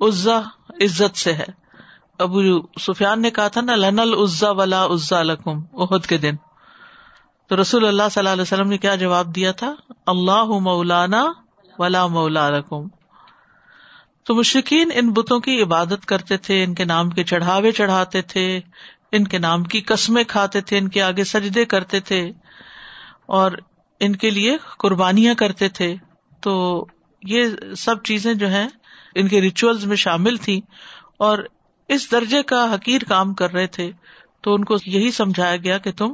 عزا 0.00 0.40
عزت 0.70 1.16
سے 1.16 1.32
ہے۔ 1.32 1.46
ابو 2.18 2.60
سفیان 2.80 3.22
نے 3.22 3.30
کہا 3.30 3.48
تھا 3.48 3.60
نا 3.60 3.74
لنل 3.74 4.14
عزا 4.22 4.50
ولا 4.50 4.84
عزا 4.84 5.22
لکم 5.22 5.58
عہد 5.72 6.06
کے 6.06 6.16
دن۔ 6.16 6.36
تو 7.48 7.60
رسول 7.60 7.86
اللہ 7.86 8.02
صلی 8.10 8.20
اللہ 8.20 8.32
علیہ 8.32 8.42
وسلم 8.42 8.68
نے 8.68 8.78
کیا 8.78 8.94
جواب 8.94 9.34
دیا 9.34 9.52
تھا؟ 9.52 9.74
اللہ 10.06 10.44
مولانا 10.44 11.32
ولا 11.78 12.06
مولا 12.06 12.50
لکم۔ 12.50 12.88
تو 14.24 14.34
مشرقین 14.34 14.90
ان 14.94 15.12
بتوں 15.12 15.40
کی 15.40 15.62
عبادت 15.62 16.06
کرتے 16.06 16.36
تھے، 16.36 16.64
ان 16.64 16.74
کے 16.74 16.84
نام 16.84 17.10
کے 17.10 17.24
چڑھاوے 17.24 17.72
چڑھاتے 17.72 18.22
تھے، 18.22 18.60
ان 19.12 19.28
کے 19.28 19.38
نام 19.38 19.64
کی 19.64 19.80
قسمیں 19.80 20.24
کھاتے 20.24 20.60
تھے، 20.60 20.78
ان 20.78 20.88
کے 20.88 21.02
آگے 21.02 21.24
سجدے 21.24 21.64
کرتے 21.64 22.00
تھے 22.00 22.32
اور 23.26 23.52
ان 24.00 24.16
کے 24.16 24.30
لیے 24.30 24.56
قربانیاں 24.78 25.34
کرتے 25.34 25.68
تھے۔ 25.68 25.96
تو 26.40 26.86
یہ 27.22 27.46
سب 27.76 28.02
چیزیں 28.02 28.34
جو 28.34 28.48
ہیں 28.48 28.68
ان 29.14 29.28
کے 29.28 29.40
ریچولس 29.40 29.84
میں 29.84 29.96
شامل 29.96 30.36
تھی 30.36 30.60
اور 31.16 31.38
اس 31.88 32.12
درجے 32.12 32.42
کا 32.42 32.74
حقیر 32.74 33.00
کام 33.08 33.34
کر 33.34 33.52
رہے 33.52 33.66
تھے 33.66 33.92
تو 34.40 34.54
ان 34.54 34.64
کو 34.64 34.76
یہی 34.86 35.10
سمجھایا 35.10 35.56
گیا 35.56 35.78
کہ 35.78 35.92
تم 35.92 36.12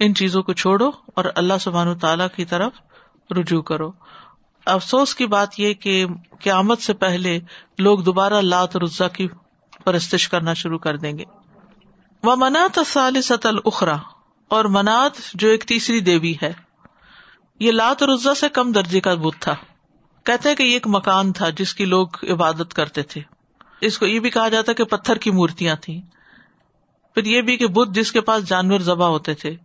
ان 0.00 0.14
چیزوں 0.14 0.42
کو 0.42 0.52
چھوڑو 0.52 0.88
اور 0.88 1.24
اللہ 1.34 1.54
سبحان 1.60 1.98
تعالی 1.98 2.24
کی 2.36 2.44
طرف 2.44 2.72
رجوع 3.30 3.62
کرو۔ 3.62 3.90
افسوس 4.66 5.14
کی 5.14 5.26
بات 5.26 5.60
یہ 5.60 5.74
کہ 5.74 6.06
قیامت 6.40 6.80
سے 6.80 6.92
پہلے 6.92 7.40
لوگ 7.78 7.98
دوبارہ 7.98 8.40
لات 8.40 8.76
رزا 8.76 9.08
کی 9.08 9.28
پرستش 9.84 10.28
کرنا 10.28 10.54
شروع 10.54 10.78
کر 10.78 10.96
دیں 10.96 11.18
گے۔ 11.18 11.24
وہ 12.22 12.36
منات 12.36 12.78
سالست 12.86 13.46
الخرا 13.46 13.96
اور 14.48 14.64
منات 14.64 15.12
جو 15.34 15.48
ایک 15.48 15.64
تیسری 15.64 16.00
دیوی 16.00 16.34
ہے۔ 16.42 16.52
یہ 17.60 17.72
لات 17.72 18.02
رزا 18.02 18.34
سے 18.34 18.48
کم 18.48 18.72
درجے 18.72 19.00
کا 19.00 19.14
بت 19.14 19.34
تھا۔ 19.40 19.54
کہتے 20.24 20.54
کہ 20.54 20.62
یہ 20.62 20.72
ایک 20.72 20.86
مکان 20.86 21.32
تھا 21.32 21.50
جس 21.50 21.74
کی 21.74 21.84
لوگ 21.84 22.06
عبادت 22.30 22.74
کرتے 22.74 23.02
تھے۔ 23.02 23.20
اس 23.80 23.98
کو 23.98 24.06
یہ 24.06 24.20
بھی 24.20 24.30
کہا 24.30 24.48
جاتا 24.48 24.72
کہ 24.72 24.84
پتھر 24.84 25.16
کی 25.16 25.30
مورتیاں 25.30 25.76
تھیں۔ 25.76 26.00
پھر 27.14 27.24
یہ 27.24 27.42
بھی 27.42 27.56
کہ 27.56 27.66
بدھ 27.66 27.92
جس 27.92 28.12
کے 28.12 28.20
پاس 28.20 28.48
جانور 28.48 28.78
ذبح 28.78 29.06
ہوتے 29.06 29.34
تھے۔ 29.34 29.56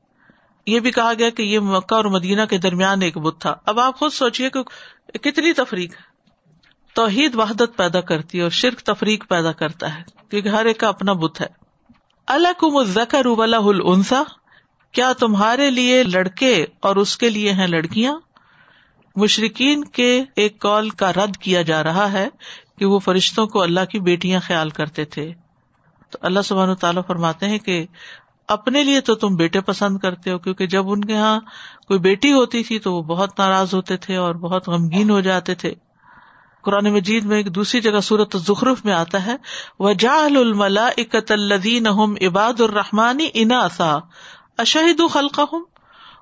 یہ 0.66 0.80
بھی 0.80 0.92
کہا 0.92 1.14
گیا 1.20 1.30
کہ 1.30 1.44
یہ 1.44 1.60
مکہ 1.60 1.96
اور 1.96 2.06
مدینہ 2.06 2.42
کے 2.50 2.58
درمیان 2.58 3.02
ایک 3.02 3.18
بت 3.18 3.42
تھا۔ 3.42 3.56
اب 3.66 3.80
آپ 3.80 4.00
خود 4.00 4.12
سوچیے 4.12 4.50
کہ 4.50 4.64
کتنی 5.18 5.54
تفریق 5.54 5.94
توحید 6.94 7.36
وحدت 7.36 7.78
پیدا 7.78 8.02
کرتی 8.02 8.38
ہے 8.38 8.44
اور 8.44 8.52
شرک 8.52 8.80
تفریق 8.80 9.28
پیدا 9.30 9.52
کرتا 9.52 9.98
ہے۔ 9.98 10.04
کیونکہ 10.30 10.50
ہر 10.50 10.66
ایک 10.66 10.80
کا 10.80 10.88
اپنا 10.88 11.14
بت 11.14 11.42
ہے۔ 11.42 11.48
اللہ 12.28 12.60
کو 12.60 12.70
مزکر 12.70 13.26
النسا 13.26 14.24
کیا 14.92 15.14
تمہارے 15.14 15.72
لیے 15.72 16.04
لڑکے 16.04 16.66
اور 16.80 16.96
اس 16.96 17.18
کے 17.18 17.30
لیے 17.30 17.54
ہیں 17.54 17.68
لڑکیاں؟ 17.68 18.20
مشرقین 19.16 19.84
کے 19.84 20.24
ایک 20.36 20.60
کال 20.60 20.90
کا 20.90 21.14
رد 21.14 21.38
کیا 21.38 21.62
جا 21.62 21.84
رہا 21.84 22.12
ہے 22.12 22.28
کہ 22.78 22.86
وہ 22.86 23.00
فرشتوں 23.00 23.48
کو 23.48 23.62
اللہ 23.62 23.86
کی 23.92 24.00
بیٹیاں 24.00 24.40
خیال 24.44 24.70
کرتے 24.70 25.06
تھے۔ 25.06 25.34
تو 26.10 26.18
اللہ 26.22 26.40
سبحان 26.46 26.76
تعالیٰ 26.76 27.02
فرماتے 27.08 27.46
ہیں 27.46 27.58
کہ 27.58 27.86
اپنے 28.48 28.84
لیے 28.84 29.02
تو 29.02 29.16
تم 29.16 29.36
بیٹے 29.36 29.62
پسند 29.62 29.98
کرتے 29.98 30.32
ہو، 30.32 30.40
کیونکہ 30.40 30.68
جب 30.68 30.92
ان 30.92 31.06
کے 31.06 31.14
یہاں 31.14 31.40
کوئی 31.88 32.00
بیٹی 32.00 32.34
ہوتی 32.34 32.64
تھی 32.64 32.80
تو 32.80 32.94
وہ 32.94 33.02
بہت 33.02 33.40
ناراض 33.40 33.74
ہوتے 33.74 33.98
تھے 33.98 34.16
اور 34.16 34.36
بہت 34.36 34.70
غمگین 34.70 35.10
ہو 35.10 35.20
جاتے 35.20 35.56
تھے۔ 35.56 35.74
قرآن 36.62 36.94
مجید 36.94 37.26
میں 37.26 37.38
ایک 37.38 37.56
دوسری 37.56 37.82
جگہ 37.82 38.00
سورت 38.00 38.36
زخرف 38.38 38.86
میں 38.86 38.94
آتا 38.94 39.26
ہے 39.26 39.36
وجا 39.80 40.16
الملا 40.16 40.88
اکت 40.88 41.32
الدین 41.32 41.88
عباد 42.22 42.62
الرحمانی 42.62 43.28
اناسا 43.34 43.98
اشہد 44.60 45.02
خلق 45.14 45.40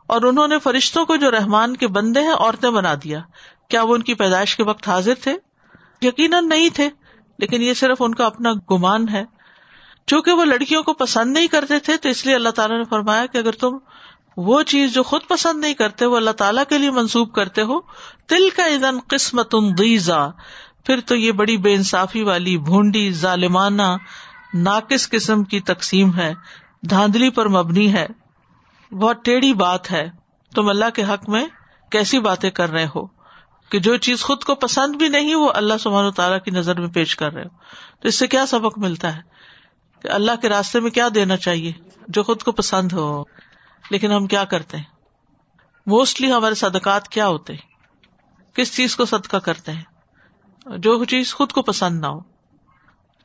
اور 0.07 0.21
انہوں 0.21 0.47
نے 0.47 0.59
فرشتوں 0.59 1.05
کو 1.05 1.15
جو 1.15 1.31
رحمان 1.31 1.77
کے 1.77 1.87
بندے 1.87 2.21
ہیں، 2.21 2.33
عورتیں 2.33 2.69
بنا 2.69 2.93
دیا۔ 3.03 3.19
کیا 3.69 3.83
وہ 3.83 3.95
ان 3.95 4.01
کی 4.01 4.13
پیدائش 4.13 4.55
کے 4.55 4.63
وقت 4.63 4.87
حاضر 4.87 5.13
تھے؟ 5.21 5.35
یقیناً 6.01 6.49
نہیں 6.49 6.69
تھے، 6.73 6.89
لیکن 7.39 7.61
یہ 7.61 7.73
صرف 7.73 7.97
ان 7.99 8.15
کا 8.15 8.25
اپنا 8.25 8.53
گمان 8.71 9.09
ہے۔ 9.09 9.25
چونکہ 10.07 10.31
وہ 10.31 10.45
لڑکیوں 10.45 10.83
کو 10.83 10.93
پسند 10.93 11.33
نہیں 11.33 11.47
کرتے 11.47 11.79
تھے، 11.79 11.97
تو 11.97 12.09
اس 12.09 12.25
لیے 12.25 12.35
اللہ 12.35 12.49
تعالیٰ 12.49 12.77
نے 12.77 12.83
فرمایا 12.83 13.25
کہ 13.25 13.37
اگر 13.37 13.51
تم 13.51 13.77
وہ 14.37 14.61
چیز 14.61 14.93
جو 14.93 15.03
خود 15.03 15.21
پسند 15.27 15.59
نہیں 15.59 15.73
کرتے، 15.73 16.05
وہ 16.05 16.17
اللہ 16.17 16.31
تعالیٰ 16.31 16.63
کے 16.69 16.77
لیے 16.77 16.91
منسوب 16.91 17.33
کرتے 17.33 17.61
ہو 17.61 17.79
تل 18.27 18.49
کا 18.55 18.65
ادن 18.65 18.99
قسمت 19.07 19.55
پھر 20.85 20.99
تو 20.99 21.15
یہ 21.15 21.31
بڑی 21.31 21.57
بے 21.57 21.73
انصافی 21.73 22.21
والی، 22.21 22.57
بھونڈی، 22.57 23.11
ظالمانہ، 23.11 23.97
ناقص 24.53 25.09
قسم 25.09 25.43
کی 25.43 25.59
تقسیم 25.59 26.15
ہے، 26.15 26.33
دھاندلی 26.89 27.29
پر 27.29 27.47
مبنی 27.47 27.93
ہے۔ 27.93 28.07
بہت 28.91 29.25
ٹیڑھی 29.25 29.53
بات 29.53 29.91
ہے۔ 29.91 30.09
تم 30.55 30.69
اللہ 30.69 30.89
کے 30.95 31.03
حق 31.03 31.29
میں 31.29 31.47
کیسی 31.91 32.19
باتیں 32.19 32.49
کر 32.49 32.69
رہے 32.69 32.85
ہو؟ 32.85 33.05
کہ 33.69 33.79
جو 33.79 33.97
چیز 33.97 34.23
خود 34.23 34.43
کو 34.43 34.55
پسند 34.55 34.95
بھی 34.95 35.07
نہیں، 35.07 35.35
وہ 35.35 35.51
اللہ 35.55 35.73
سبحان 35.79 36.11
تعالیٰ 36.11 36.37
کی 36.45 36.51
نظر 36.51 36.79
میں 36.79 36.87
پیش 36.87 37.15
کر 37.15 37.33
رہے 37.33 37.43
ہو۔ 37.43 37.49
تو 37.99 38.07
اس 38.07 38.15
سے 38.15 38.27
کیا 38.27 38.45
سبق 38.45 38.77
ملتا 38.77 39.15
ہے؟ 39.15 39.21
کہ 40.01 40.07
اللہ 40.07 40.31
کے 40.41 40.49
راستے 40.49 40.79
میں 40.79 40.91
کیا 40.91 41.07
دینا 41.15 41.37
چاہیے 41.37 41.71
جو 42.07 42.23
خود 42.23 42.43
کو 42.43 42.51
پسند 42.51 42.91
ہو؟ 42.91 43.23
لیکن 43.89 44.11
ہم 44.11 44.27
کیا 44.27 44.45
کرتے 44.45 44.77
ہیں؟ 44.77 44.83
موسٹلی 45.85 46.33
ہمارے 46.33 46.55
صدقات 46.55 47.07
کیا 47.07 47.27
ہوتے 47.27 47.53
ہیں؟ 47.53 47.67
کس 48.55 48.75
چیز 48.75 48.95
کو 48.95 49.05
صدقہ 49.05 49.37
کرتے 49.37 49.71
ہیں؟ 49.71 49.83
جو 50.77 51.05
چیز 51.05 51.33
خود 51.33 51.51
کو 51.51 51.61
پسند 51.61 51.99
نہ 51.99 52.07
ہو۔ 52.07 52.36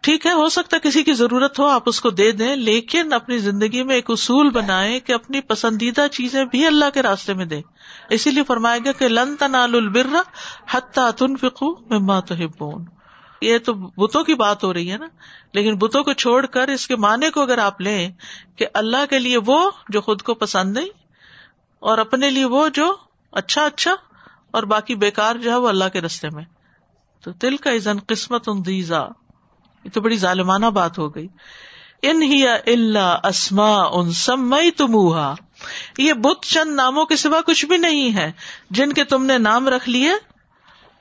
ٹھیک 0.03 0.27
ہے، 0.27 0.33
ہو 0.33 0.49
سکتا 0.49 0.77
ہے 0.77 0.89
کسی 0.89 1.03
کی 1.03 1.13
ضرورت 1.13 1.59
ہو، 1.59 1.67
آپ 1.67 1.83
اس 1.87 2.01
کو 2.01 2.11
دے 2.11 2.33
دیں، 2.33 2.57
لیکن 2.57 3.13
اپنی 3.13 3.39
زندگی 3.39 3.83
میں 3.83 3.95
ایک 3.95 4.11
اصول 4.11 4.51
بنائے 4.51 5.01
کہ 5.01 5.13
اپنی 5.13 5.41
پسندیدہ 5.41 6.07
چیزیں 6.13 6.45
بھی 6.45 6.67
اللہ 6.67 6.85
کے 6.95 7.03
راستے 7.03 7.35
میں 7.35 7.45
دے 7.45 7.61
اسی 8.11 8.31
لیے 8.31 8.45
فرمائے 8.45 8.81
گا 8.85 8.93
کہ 8.93 9.09
لن 9.09 9.37
تنال 9.37 9.75
البر 9.75 10.17
حتہ 10.71 11.11
تن 11.17 11.37
فکو 11.37 11.77
مما 11.91 12.21
تو 12.21 12.35
یہ 13.43 13.59
تو 13.59 13.75
بتوں 13.75 14.25
کی 14.25 14.35
بات 14.35 14.65
ہو 14.65 14.75
رہی 14.75 14.93
ہے 14.93 14.99
نا، 14.99 15.07
لیکن 15.55 15.75
بتوں 15.75 16.03
کو 16.03 16.13
چھوڑ 16.13 16.47
کر 16.47 16.69
اس 16.69 16.87
کے 16.87 16.97
معنی 16.97 17.31
کو 17.31 17.43
اگر 17.43 17.59
آپ 17.59 17.81
لیں 17.81 18.13
کہ 18.57 18.67
اللہ 18.75 19.05
کے 19.11 19.19
لیے 19.19 19.37
وہ 19.47 19.71
جو 19.89 20.01
خود 20.01 20.23
کو 20.23 20.35
پسند 20.35 20.77
نہیں 20.77 20.89
اور 21.79 21.99
اپنے 21.99 22.31
لیے 22.31 22.45
وہ 22.45 22.69
جو 22.69 22.95
اچھا 23.33 23.65
اچھا 23.65 23.95
اور 24.51 24.63
باقی 24.63 24.95
بےکار 24.95 25.37
جو 25.37 25.51
ہے 25.51 25.57
وہ 25.57 25.69
اللہ 25.69 25.89
کے 25.93 26.01
رستے 26.01 26.29
میں۔ 26.31 26.45
تو 27.25 27.31
دل 27.31 27.57
کا 27.57 27.73
عزن 27.73 27.99
قسمت 28.07 28.49
ان 28.49 28.67
دیزا۔ 28.67 29.05
یہ 29.85 29.91
تو 29.91 30.01
بڑی 30.01 30.17
ظالمانہ 30.17 30.67
بات 30.67 30.99
ہو 30.99 31.15
گئی۔ 31.15 31.29
ان 32.03 32.23
ہی 32.23 32.49
اللہ 32.49 33.19
اسما 33.25 33.83
ان 33.93 34.13
سمئی 34.13 34.71
تمہا 34.71 35.35
یہ 35.99 36.13
بت 36.13 36.43
چند 36.43 36.75
ناموں 36.75 37.05
کے 37.05 37.17
سوا 37.17 37.41
کچھ 37.47 37.67
بھی 37.67 37.77
نہیں 37.77 38.17
ہے۔ 38.17 38.33
جن 38.71 38.93
کے 38.93 39.05
تم 39.05 39.25
نے 39.25 39.39
نام 39.39 39.69
رکھ 39.69 39.89
لیے 39.89 40.11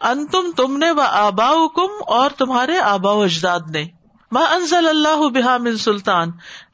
ان 0.01 0.27
تم 0.27 0.51
تم 0.57 0.77
نے 0.77 0.91
وہ 0.91 1.03
آبا 1.07 1.67
کم 1.75 2.03
اور 2.07 2.29
تمہارے 2.29 2.79
آبا 2.79 3.11
و 3.11 3.21
اجداد 3.21 3.59
نے۔ 3.71 3.83
ماں 4.31 4.45
انزل 4.45 4.87
اللہ 4.87 5.29
بحا 5.29 5.57
من 5.57 5.77
سلطان۔ 5.77 6.31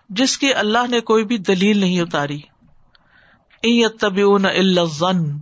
جس 0.09 0.37
کی 0.37 0.53
اللہ 0.53 0.87
نے 0.89 0.99
کوئی 0.99 1.25
بھی 1.25 1.37
دلیل 1.37 1.77
نہیں 1.77 2.01
اتاری۔ 2.01 2.39
ظن 4.85 5.39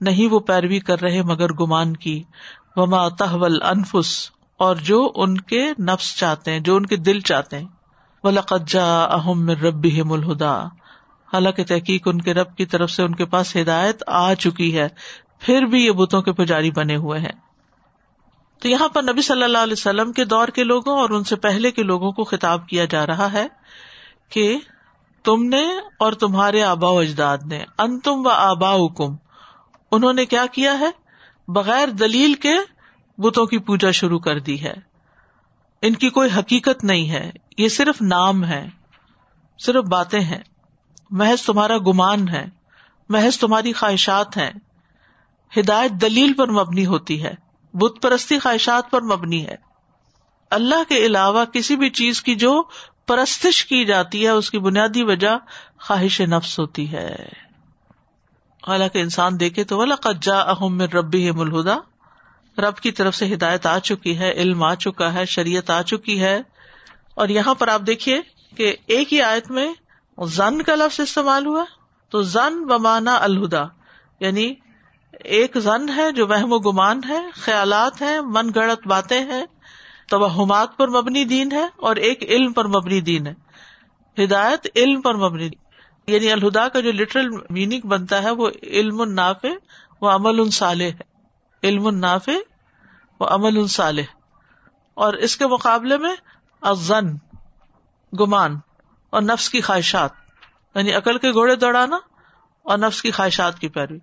نہیں 0.00 0.26
وہ 0.28 0.40
پیروی 0.40 0.78
کر 0.78 1.00
رہے 1.02 1.22
مگر 1.22 1.52
گمان 1.52 1.96
کی۔ 1.96 2.22
وما 2.76 3.08
تحول 3.08 3.62
انفس 3.62 4.30
اور 4.58 4.76
جو 4.76 5.12
ان 5.14 5.40
کے 5.40 5.72
نفس 5.78 6.16
چاہتے 6.16 6.52
ہیں، 6.52 6.60
جو 6.60 6.76
ان 6.76 6.86
کے 6.86 6.96
دل 6.96 7.20
چاہتے 7.20 7.58
ہیں۔ 7.58 7.68
وہ 8.24 8.30
لقجا 8.30 9.04
اہم 9.04 9.50
رب 9.50 9.86
الہدا 10.10 10.64
حالانکہ 11.32 11.64
تحقیق 11.64 12.08
ان 12.08 12.20
کے 12.20 12.34
رب 12.34 12.56
کی 12.56 12.66
طرف 12.66 12.90
سے 12.90 13.02
ان 13.02 13.14
کے 13.14 13.24
پاس 13.24 13.56
ہدایت 13.56 14.02
آ 14.06 14.34
چکی 14.34 14.78
ہے۔ 14.78 14.88
پھر 15.38 15.62
بھی 15.62 15.86
یہ 15.86 15.90
بتوں 15.90 16.22
کے 16.22 16.32
پجاری 16.32 16.70
بنے 16.70 16.96
ہوئے 16.96 17.20
ہیں۔ 17.20 17.32
تو 18.60 18.68
یہاں 18.68 18.88
پر 18.88 19.02
نبی 19.02 19.22
صلی 19.22 19.42
اللہ 19.42 19.58
علیہ 19.58 19.72
وسلم 19.72 20.12
کے 20.12 20.24
دور 20.24 20.48
کے 20.48 20.64
لوگوں 20.64 21.00
اور 21.00 21.10
ان 21.10 21.24
سے 21.24 21.36
پہلے 21.36 21.70
کے 21.70 21.82
لوگوں 21.82 22.12
کو 22.12 22.24
خطاب 22.24 22.68
کیا 22.68 22.84
جا 22.84 23.06
رہا 23.06 23.32
ہے 23.32 23.46
کہ 24.30 24.58
تم 25.24 25.44
نے 25.44 25.68
اور 25.98 26.12
تمہارے 26.12 26.62
آبا 26.62 26.88
و 26.88 26.98
اجداد 26.98 27.38
نے 27.46 27.64
ان 27.78 28.00
تم 28.00 28.26
و 28.26 28.28
آبا 28.28 28.74
حکم 28.74 29.16
انہوں 29.92 30.12
نے 30.12 30.26
کیا 30.26 30.46
کیا 30.52 30.78
ہے؟ 30.78 30.90
بغیر 31.48 31.88
دلیل 31.88 32.34
کے 32.34 32.54
بتوں 33.22 33.46
کی 33.46 33.58
پوجا 33.58 33.90
شروع 33.90 34.18
کر 34.18 34.38
دی 34.38 34.62
ہے۔ 34.62 34.74
ان 35.82 35.94
کی 35.94 36.10
کوئی 36.10 36.30
حقیقت 36.38 36.84
نہیں 36.84 37.10
ہے۔ 37.10 37.30
یہ 37.58 37.68
صرف 37.68 38.02
نام 38.02 38.44
ہے۔ 38.44 38.68
صرف 39.58 39.84
باتیں 39.84 40.20
ہیں۔ 40.20 40.42
محض 41.10 41.42
تمہارا 41.42 41.78
گمان 41.78 42.28
ہے۔ 42.28 42.46
محض 43.08 43.38
تمہاری 43.38 43.72
خواہشات 43.72 44.36
ہیں۔ 44.36 44.50
ہدایت 45.56 45.90
دلیل 45.90 46.32
پر 46.32 46.50
مبنی 46.50 46.86
ہوتی 46.86 47.22
ہے۔ 47.22 47.34
بت 47.74 48.02
پرستی 48.02 48.38
خواہشات 48.38 48.90
پر 48.90 49.00
مبنی 49.00 49.46
ہے۔ 49.46 49.56
اللہ 50.50 50.88
کے 50.88 50.96
علاوہ 50.96 51.44
کسی 51.44 51.76
بھی 51.76 51.90
چیز 51.90 52.22
کی 52.22 52.34
جو 52.34 52.62
پرستش 53.06 53.64
کی 53.64 53.84
جاتی 53.84 54.24
ہے، 54.24 54.28
اس 54.28 54.50
کی 54.50 54.58
بنیادی 54.58 55.02
وجہ 55.02 55.38
خواہش 55.80 56.20
نفس 56.20 56.58
ہوتی 56.58 56.92
ہے۔ 56.92 57.28
حالانکہ 58.68 58.98
انسان 58.98 59.40
دیکھے 59.40 59.64
تو 59.64 59.84
قجا 60.00 60.38
اہم 60.38 60.80
ربی 60.80 61.30
ملہدا 61.30 61.76
رب 62.58 62.76
کی 62.76 62.90
طرف 62.90 63.14
سے 63.14 63.34
ہدایت 63.34 63.66
آ 63.66 63.78
چکی 63.78 64.18
ہے، 64.18 64.32
علم 64.32 64.62
آ 64.62 64.74
چکا 64.74 65.14
ہے، 65.14 65.24
شریعت 65.24 65.70
آ 65.70 65.82
چکی 65.82 66.20
ہے۔ 66.20 66.42
اور 67.14 67.28
یہاں 67.28 67.54
پر 67.54 67.68
آپ 67.68 67.80
دیکھیے 67.86 68.20
کہ 68.56 68.76
ایک 68.86 69.12
ہی 69.12 69.22
آیت 69.22 69.50
میں 69.50 69.74
زن 70.26 70.62
کا 70.62 70.74
لفظ 70.74 71.00
استعمال 71.00 71.46
ہوا، 71.46 71.64
تو 72.10 72.22
زن 72.22 72.66
بمانا 72.66 73.16
الہدا 73.16 73.64
یعنی 74.20 74.54
ایک 75.12 75.56
زن 75.56 75.88
ہے 75.96 76.12
جو 76.12 76.26
وہم 76.26 76.52
و 76.52 76.58
گمان 76.58 77.00
ہے، 77.08 77.20
خیالات 77.34 78.02
ہیں، 78.02 78.20
من 78.20 78.50
گڑت 78.54 78.86
باتیں 78.86 79.20
ہیں، 79.20 79.44
توہمات 80.08 80.76
پر 80.76 80.88
مبنی 80.88 81.24
دین 81.24 81.52
ہے 81.52 81.66
اور 81.76 81.96
ایک 81.96 82.22
علم 82.22 82.52
پر 82.52 82.64
مبنی 82.64 83.00
دین 83.00 83.26
ہے۔ 83.26 83.34
ہدایت 84.24 84.66
علم 84.76 85.00
پر 85.00 85.14
مبنی 85.14 85.48
دین۔ 85.48 85.62
یعنی 86.14 86.32
الہدا 86.32 86.68
کا 86.68 86.80
جو 86.80 86.92
لٹرل 86.92 87.28
میننگ 87.50 87.80
بنتا 87.86 88.22
ہے، 88.22 88.30
وہ 88.30 88.50
علم 88.62 89.00
الناف 89.00 89.46
وہ 90.00 90.10
عمل 90.10 90.40
الصالح 90.40 90.84
ہے۔ 90.84 91.11
علم 91.62 91.86
الناف 91.86 92.28
وہ 93.20 93.26
عمل 93.26 93.58
الصالح 93.58 94.02
اور 94.94 95.14
اس 95.14 95.36
کے 95.36 95.46
مقابلے 95.46 95.98
میں 95.98 96.14
ازن 96.60 97.06
گمان 98.20 98.58
اور 99.10 99.22
نفس 99.22 99.50
کی 99.50 99.60
خواہشات 99.60 100.10
یعنی 100.74 100.92
عقل 100.92 101.18
کے 101.18 101.32
گھوڑے 101.32 101.56
دوڑانا 101.56 101.96
اور 102.62 102.78
نفس 102.78 103.02
کی 103.02 103.10
خواہشات 103.10 103.58
کی 103.58 103.68
پیروی۔ 103.68 103.98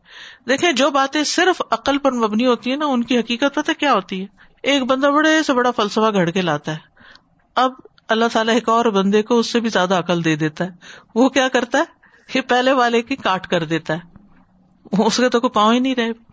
دیکھیں، 0.47 0.71
جو 0.71 0.89
باتیں 0.89 1.23
صرف 1.23 1.61
عقل 1.71 1.97
پر 1.97 2.11
مبنی 2.11 2.45
ہوتی 2.45 2.69
ہیں 2.69 2.77
نا، 2.77 2.85
ان 2.85 3.03
کی 3.03 3.19
حقیقت 3.19 3.55
پتہ 3.55 3.71
کیا 3.79 3.93
ہوتی 3.93 4.21
ہے؟ 4.21 4.27
ایک 4.63 4.83
بندہ 4.83 5.07
بڑے 5.07 5.43
سے 5.43 5.53
بڑا 5.53 5.71
فلسفہ 5.71 6.13
گھڑ 6.13 6.29
کے 6.29 6.41
لاتا 6.41 6.71
ہے۔ 6.71 6.77
اب 7.55 7.71
اللہ 8.07 8.25
تعالیٰ 8.33 8.53
ایک 8.53 8.69
اور 8.69 8.85
بندے 8.85 9.21
کو 9.21 9.39
اس 9.39 9.47
سے 9.47 9.59
بھی 9.59 9.69
زیادہ 9.69 9.99
عقل 9.99 10.23
دے 10.23 10.35
دیتا 10.35 10.65
ہے۔ 10.65 10.69
وہ 11.15 11.29
کیا 11.29 11.47
کرتا 11.47 11.77
ہے؟ 11.77 11.83
کہ 12.33 12.41
پہلے 12.41 12.71
والے 12.71 13.01
کی 13.01 13.15
کاٹ 13.15 13.47
کر 13.47 13.63
دیتا 13.63 13.93
ہے۔ 13.93 13.99
اس 15.05 15.17
کے 15.17 15.29
تو 15.29 15.39
کوئی 15.39 15.51
پاؤں 15.51 15.73
ہی 15.73 15.79
نہیں 15.79 15.95
رہے۔ 15.95 16.28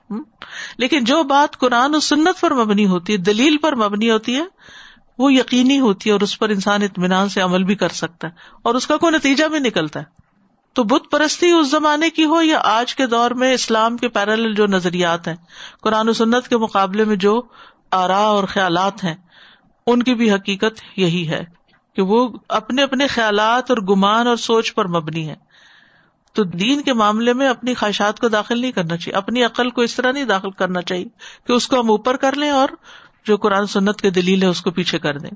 لیکن 0.79 1.05
جو 1.05 1.23
بات 1.23 1.57
قرآن 1.57 1.95
و 1.95 2.01
سنت 2.01 2.41
پر 2.41 2.55
مبنی 2.55 2.87
ہوتی 2.87 3.13
ہے، 3.13 3.19
دلیل 3.19 3.57
پر 3.57 3.77
مبنی 3.77 4.11
ہوتی 4.11 4.37
ہے، 4.37 4.45
وہ 5.19 5.33
یقینی 5.33 5.81
ہوتی 5.81 6.09
ہے 6.09 6.13
اور 6.13 6.21
اس 6.21 6.39
پر 6.39 6.49
انسان 6.49 6.83
اطمینان 6.83 7.29
سے 7.29 7.41
عمل 7.41 7.65
بھی 7.65 7.75
کر 7.75 7.89
سکتا 7.89 8.29
ہے 8.29 8.33
اور 8.63 8.75
اس 8.75 8.87
کا 8.87 8.97
کوئی 8.97 9.17
نتیجہ 9.17 9.45
بھی 9.45 9.59
نکلتا 9.59 10.01
ہے۔ 10.01 10.05
تو 10.73 10.85
بت 10.85 11.11
پرستی 11.11 11.51
اس 11.51 11.71
زمانے 11.71 12.11
کی 12.11 12.25
ہو 12.25 12.43
یا 12.43 12.61
آج 12.65 12.95
کے 12.95 13.07
دور 13.07 13.31
میں 13.31 13.55
اسلام 13.55 13.97
کے 13.97 14.09
پیرل 14.09 14.55
جو 14.55 14.67
نظریات 14.67 15.29
ہیں، 15.29 15.35
قرآن 15.83 16.09
و 16.09 16.13
سنت 16.13 16.49
کے 16.49 16.57
مقابلے 16.57 17.05
میں 17.05 17.17
جو 17.17 17.43
آرا 17.91 18.19
اور 18.19 18.45
خیالات 18.45 19.05
ہیں، 19.05 19.15
ان 19.87 20.03
کی 20.03 20.15
بھی 20.15 20.33
حقیقت 20.33 20.83
یہی 20.97 21.29
ہے 21.29 21.45
کہ 21.97 22.03
وہ 22.03 22.29
اپنے 22.49 22.83
اپنے 22.83 23.07
خیالات 23.07 23.71
اور 23.71 23.79
گمان 23.79 24.27
اور 24.27 24.37
سوچ 24.37 24.75
پر 24.75 24.87
مبنی 24.87 25.29
ہے 25.29 25.46
تو 26.37 26.45
دین 26.45 26.83
کے 26.83 26.93
معاملے 26.93 27.33
میں 27.33 27.49
اپنی 27.49 27.75
خواہشات 27.75 28.21
کو 28.21 28.29
داخل 28.29 28.61
نہیں 28.61 28.73
کرنا 28.73 28.97
چاہیے۔ 28.97 29.17
اپنی 29.17 29.45
عقل 29.45 29.71
کو 29.71 29.83
اس 29.83 29.95
طرح 29.95 30.13
نہیں 30.13 30.25
داخل 30.25 30.51
کرنا 30.51 30.83
چاہیے 30.83 31.05
کہ 31.47 31.53
اس 31.53 31.69
کو 31.69 31.81
ہم 31.81 31.91
اوپر 31.91 32.17
کر 32.17 32.37
لیں 32.37 32.51
اور 32.51 32.69
جو 33.27 33.37
قرآن 33.37 33.67
سنت 33.67 34.01
کے 34.01 34.11
دلیل 34.11 34.43
ہے 34.43 34.49
اس 34.49 34.61
کو 34.61 34.71
پیچھے 34.71 34.99
کر 34.99 35.19
دیں۔ 35.19 35.31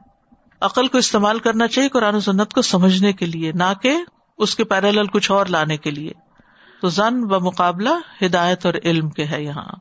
عقل 0.61 0.87
کو 0.87 0.99
استعمال 0.99 1.39
کرنا 1.39 1.69
چاہیے 1.69 1.89
قرآن 1.89 2.21
سنت 2.21 2.53
کو 2.53 2.63
سمجھنے 2.63 3.13
کے 3.13 3.27
لیے، 3.27 3.53
نہ 3.53 3.73
کہ 3.83 3.97
اس 4.39 4.57
کے 4.57 4.65
پیرل 4.65 5.07
کچھ 5.07 5.31
اور 5.31 5.47
لانے 5.47 5.77
کے 5.77 5.91
لیے۔ 5.91 6.13
تو 6.81 6.89
زن 6.89 7.25
و 7.25 7.41
مقابلہ 7.41 8.25
ہدایت 8.25 8.67
اور 8.67 8.75
علم 8.85 9.11
کے 9.11 9.25
ہے 9.25 9.45
یہاں۔ 9.45 9.73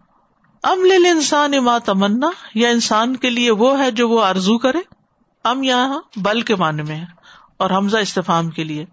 ام 0.64 1.06
انسان 1.06 1.54
اما 1.54 1.78
تمنا، 1.78 2.30
یا 2.56 2.70
انسان 2.70 3.16
کے 3.16 3.30
لیے 3.30 3.52
وہ 3.52 3.80
ہے 3.80 3.92
جو 3.92 4.10
وہ 4.10 4.24
آرزو 4.24 4.58
کرے۔ 4.58 4.80
ام 5.44 5.64
یہاں 5.64 6.00
بل 6.16 6.42
کے 6.42 6.56
معنی 6.56 6.84
میں 6.84 6.96
ہے 6.96 7.06
اور 7.58 7.70
حمزہ 7.70 7.98
استفام 7.98 8.50
کے 8.50 8.64
لیے۔ 8.64 8.86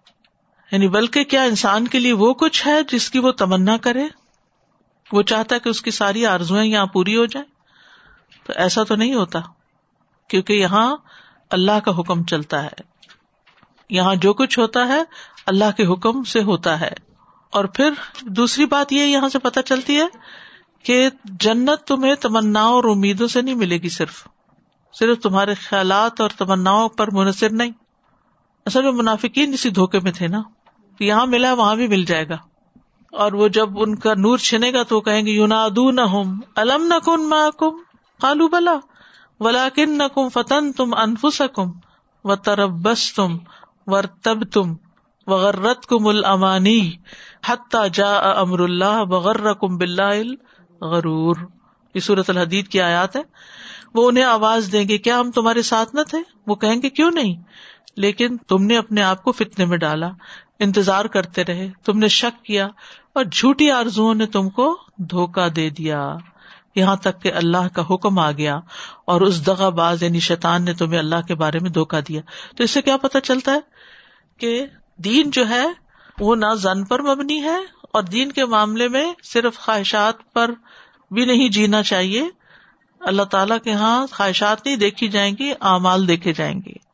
یعنی 0.72 0.88
بلکہ 0.88 1.24
کیا 1.24 1.42
انسان 1.42 1.88
کے 1.88 1.98
لیے 1.98 2.12
وہ 2.12 2.34
کچھ 2.34 2.66
ہے 2.66 2.82
جس 2.82 3.10
کی 3.10 3.18
وہ 3.18 3.32
تمنا 3.32 3.76
کرے؟ 3.76 4.08
وہ 5.12 5.22
چاہتا 5.22 5.54
ہے 5.54 5.60
کہ 5.60 5.68
اس 5.68 5.82
کی 5.82 5.90
ساری 5.90 6.26
آرزویں 6.26 6.64
یہاں 6.64 6.86
پوری 6.86 7.16
ہو 7.16 7.26
جائیں۔ 7.26 7.56
تو 8.46 8.52
ایسا 8.56 8.82
تو 8.82 8.96
نہیں 8.96 9.14
ہوتا، 9.14 9.38
کیونکہ 10.28 10.52
یہاں 10.52 10.96
اللہ 11.50 11.80
کا 11.84 11.98
حکم 11.98 12.24
چلتا 12.24 12.64
ہے۔ 12.64 12.96
یہاں 13.90 14.14
جو 14.14 14.34
کچھ 14.34 14.58
ہوتا 14.58 14.88
ہے 14.88 15.02
اللہ 15.46 15.70
کے 15.76 15.86
حکم 15.86 16.22
سے 16.22 16.42
ہوتا 16.42 16.80
ہے۔ 16.80 16.90
اور 17.50 17.64
پھر 17.64 17.90
دوسری 18.22 18.66
بات 18.66 18.92
یہ 18.92 19.02
یہاں 19.02 19.28
سے 19.28 19.38
پتہ 19.38 19.60
چلتی 19.60 19.96
ہے 19.96 20.06
کہ 20.82 21.08
جنت 21.24 21.84
تمہیں 21.86 22.14
تمنا 22.14 22.62
اور 22.62 22.84
امیدوں 22.84 23.28
سے 23.28 23.42
نہیں 23.42 23.54
ملے 23.54 23.78
گی 23.78 23.88
صرف۔ 23.88 24.28
صرف 24.92 25.18
تمہارے 25.18 25.54
خیالات 25.54 26.20
اور 26.20 26.30
تمنا 26.38 26.88
پر 26.88 27.10
منحصر 27.10 27.52
نہیں۔ 27.52 27.70
اصل 28.66 28.82
میں 28.82 28.92
منافقین 28.92 29.52
اسی 29.52 29.70
دھوکے 29.70 30.00
میں 30.00 30.12
تھے 30.12 30.28
نا۔ 30.28 30.42
یہاں 31.04 31.26
ملا 31.26 31.54
وہاں 31.54 31.76
بھی 31.76 31.88
مل 31.88 32.04
جائے 32.04 32.28
گا۔ 32.28 32.36
اور 33.12 33.32
وہ 33.32 33.48
جب 33.48 33.68
ان 33.78 33.94
کا 33.94 34.14
نور 34.14 34.38
چھنے 34.38 34.72
گا 34.72 34.82
تو 34.82 35.00
کہیں 35.00 35.26
گے 35.26 35.30
یونادو 35.30 35.90
نہ 35.90 36.00
ہوم 36.00 36.40
الم 36.56 36.86
نہ 36.86 36.94
کن 37.04 37.28
ما 37.28 37.50
کم 37.58 37.76
کالو 38.20 38.48
بلا 38.48 38.74
ولا 39.40 39.68
کن 39.74 39.98
نہ 39.98 40.02
کم 40.14 40.28
فتن 40.28 40.72
تم 40.72 40.94
انفس 40.94 41.42
کم 41.54 41.70
و 42.24 42.36
تربس 42.36 43.14
تم 43.14 43.38
ور 43.86 44.04
تب 44.04 44.52
تم 44.52 44.74
وغرت 45.26 45.86
کم 45.86 46.06
المانی 46.06 46.90
حتہ 47.46 47.88
جا 47.92 48.16
امر 48.16 48.58
اللہ 48.58 49.04
بغر 49.04 49.52
کم 49.52 49.76
بل 49.76 50.00
غرور 50.80 51.36
یہ 51.94 52.00
صورت 52.00 52.30
الحدید 52.30 52.68
کی 52.68 52.80
آیات 52.80 53.16
ہے۔ 53.16 53.22
وہ 53.94 54.08
انہیں 54.08 54.24
آواز 54.24 54.68
دیں 54.72 54.88
گے، 54.88 54.98
کیا 54.98 55.20
ہم 55.20 55.30
تمہارے 55.30 55.62
ساتھ 55.62 55.94
نہ 55.94 56.00
تھے؟ 56.02 56.18
وہ 56.46 56.54
کہیں 56.54 56.82
گے، 56.82 56.90
کیوں 56.90 57.10
نہیں؟ 57.10 57.42
لیکن 57.96 58.36
تم 58.36 58.62
نے 58.62 58.76
اپنے 58.76 59.02
آپ 59.02 59.22
کو 59.22 59.32
فتنے 59.32 59.64
میں 59.64 59.78
ڈالا۔ 59.78 60.10
انتظار 60.58 61.04
کرتے 61.04 61.44
رہے۔ 61.44 61.70
تم 61.84 61.98
نے 61.98 62.08
شک 62.08 62.44
کیا 62.44 62.68
اور 63.12 63.24
جھوٹی 63.24 63.70
آرزو 63.70 64.14
نے 64.14 64.26
تم 64.26 64.50
کو 64.50 64.78
دھوکا 64.96 65.48
دے 65.56 65.70
دیا۔ 65.70 66.16
یہاں 66.74 66.96
تک 66.96 67.22
کہ 67.22 67.32
اللہ 67.32 67.68
کا 67.74 67.82
حکم 67.90 68.18
آ 68.18 68.32
گیا 68.32 68.60
اور 69.04 69.20
اس 69.20 69.46
دغا 69.46 69.68
باز 69.68 70.02
یعنی 70.02 70.20
شیطان 70.20 70.62
نے 70.62 70.74
تمہیں 70.74 70.98
اللہ 70.98 71.20
کے 71.28 71.34
بارے 71.34 71.58
میں 71.58 71.70
دھوکا 71.70 72.00
دیا۔ 72.08 72.20
تو 72.56 72.64
اس 72.64 72.70
سے 72.70 72.82
کیا 72.82 72.96
پتا 72.96 73.20
چلتا 73.20 73.52
ہے 73.52 73.60
کہ 74.38 74.66
دین 74.96 75.30
جو 75.30 75.48
ہے 75.48 75.66
وہ 76.20 76.36
نہ 76.36 76.54
زن 76.54 76.84
پر 76.84 77.02
مبنی 77.02 77.42
ہے 77.42 77.56
اور 77.92 78.02
دین 78.02 78.32
کے 78.32 78.44
معاملے 78.44 78.88
میں 78.88 79.12
صرف 79.22 79.58
خواہشات 79.58 80.32
پر 80.32 80.50
بھی 81.10 81.24
نہیں 81.24 81.48
جینا 81.48 81.82
چاہیے۔ 81.82 82.28
اللہ 83.00 83.22
تعالیٰ 83.22 83.58
کے 83.64 83.70
یہاں 83.70 84.06
خواہشات 84.12 84.66
نہیں 84.66 84.76
دیکھی 84.76 85.08
جائیں 85.08 85.34
گی، 85.38 85.52
اعمال 85.60 86.08
دیکھے 86.08 86.32
جائیں 86.32 86.60
گے۔ 86.66 86.85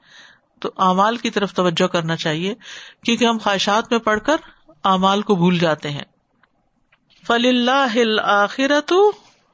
تو 0.63 0.71
اعمال 0.77 1.17
کی 1.17 1.31
طرف 1.31 1.55
توجہ 1.55 1.87
کرنا 1.87 2.17
چاہیے، 2.17 2.55
کیونکہ 3.05 3.25
ہم 3.25 3.39
خواہشات 3.39 3.85
میں 3.91 3.99
پڑھ 3.99 4.21
کر 4.21 4.37
اعمال 4.85 5.23
کو 5.23 5.35
بھول 5.35 5.59
جاتے 5.59 5.91
ہیں۔ 5.91 6.05
فل 7.27 7.47
اللہ 7.47 8.21
آخرت 8.23 8.93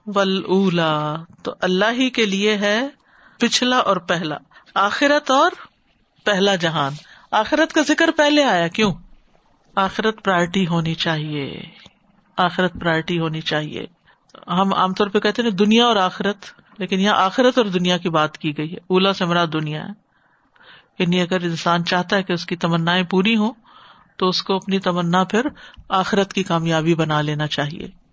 ول 0.06 0.44
اولا 0.48 1.16
تو 1.42 1.54
اللہ 1.60 1.84
ہی 1.92 2.10
کے 2.10 2.26
لیے 2.26 2.56
ہے 2.56 2.88
پچھلا 3.38 3.78
اور 3.78 3.96
پہلا۔ 3.96 4.36
آخرت 4.74 5.30
اور 5.30 5.50
پہلا 6.24 6.54
جہان۔ 6.54 6.92
آخرت 7.30 7.72
کا 7.72 7.82
ذکر 7.82 8.10
پہلے 8.16 8.44
آیا، 8.44 8.68
کیوں؟ 8.68 8.92
آخرت 9.74 10.24
پرائرٹی 10.24 10.66
ہونی 10.66 10.94
چاہیے۔ 10.94 11.62
آخرت 12.36 12.72
پرائرٹی 12.80 13.18
ہونی 13.18 13.40
چاہیے۔ 13.40 13.86
ہم 14.48 14.74
عام 14.74 14.94
طور 14.94 15.06
پہ 15.06 15.18
کہتے 15.18 15.42
ہیں 15.42 15.50
دنیا 15.50 15.86
اور 15.86 15.96
آخرت۔ 15.96 16.36
لیکن 16.78 17.00
یہاں 17.00 17.14
آخرت 17.14 17.58
اور 17.58 17.66
دنیا 17.66 17.96
کی 17.96 18.10
بات 18.10 18.38
کی 18.38 18.58
گئی 18.58 18.72
ہے۔ 18.72 18.76
اولا 18.76 19.12
سے 19.12 19.24
مراد 19.24 19.46
دنیا 19.52 19.84
ہے۔ 19.84 20.07
یعنی 20.98 21.20
اگر 21.20 21.40
انسان 21.40 21.84
چاہتا 21.84 22.16
ہے 22.16 22.22
کہ 22.22 22.32
اس 22.32 22.46
کی 22.46 22.56
تمنا 22.56 22.96
پوری 23.10 23.36
ہو 23.36 23.50
تو 24.16 24.28
اس 24.28 24.42
کو 24.42 24.54
اپنی 24.54 24.78
تمنا 24.78 25.24
پھر 25.24 25.40
آخرت 25.88 26.32
کی 26.32 26.42
کامیابی 26.42 26.94
بنا 26.94 27.20
لینا 27.20 27.46
چاہیے۔ 27.46 28.08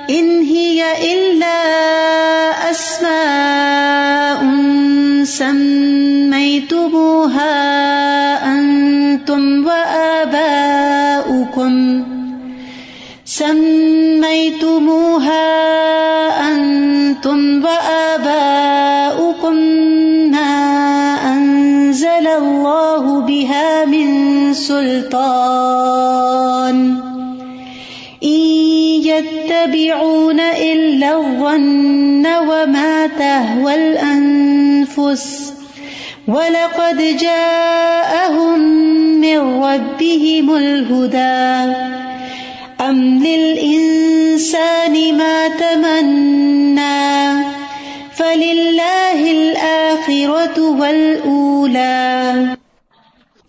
إن 0.10 0.42
هي 0.42 0.86
إلا 1.14 1.58
أسماء 2.72 4.40
سميتموها 6.26 7.56
أنتم 8.54 9.66
وآباؤكم 9.68 10.94
سميتموها 14.46 14.96
أنتم 16.54 17.66
وآباؤكم 17.66 19.56
ما 20.32 20.56
أنزل 21.34 22.28
الله 22.28 23.22
بها 23.22 23.86
من 23.86 24.54
سلطان 24.54 26.15
يتبعون 29.76 30.40
إلا 30.40 31.10
الظن 31.20 32.26
وما 32.26 33.08
تهوى 33.08 33.76
الأنفس 33.76 35.54
ولقد 36.28 37.18
جاءهم 37.18 38.60
من 39.22 39.40
ربهم 39.64 40.56
الهدى 40.56 41.76
أم 42.82 43.24
للإنسان 43.24 45.18
ما 45.18 45.48
تمنى 45.48 47.04
فلله 48.14 49.32
الآخرة 49.32 50.58
والأولى 50.80 52.56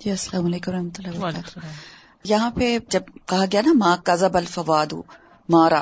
جی 0.01 0.11
السلام 0.11 0.45
علیکم 0.47 0.73
ورحمۃ 0.73 0.99
اللہ 0.99 1.19
وبرکاتہ 1.19 1.61
یہاں 2.25 2.51
پہ 2.51 2.79
جب 2.91 3.03
کہا 3.27 3.45
گیا 3.53 3.61
نا 3.67 3.73
ماں 3.77 3.97
کزب 4.05 4.37
الفواد 4.37 4.93
مارا۔ 5.49 5.81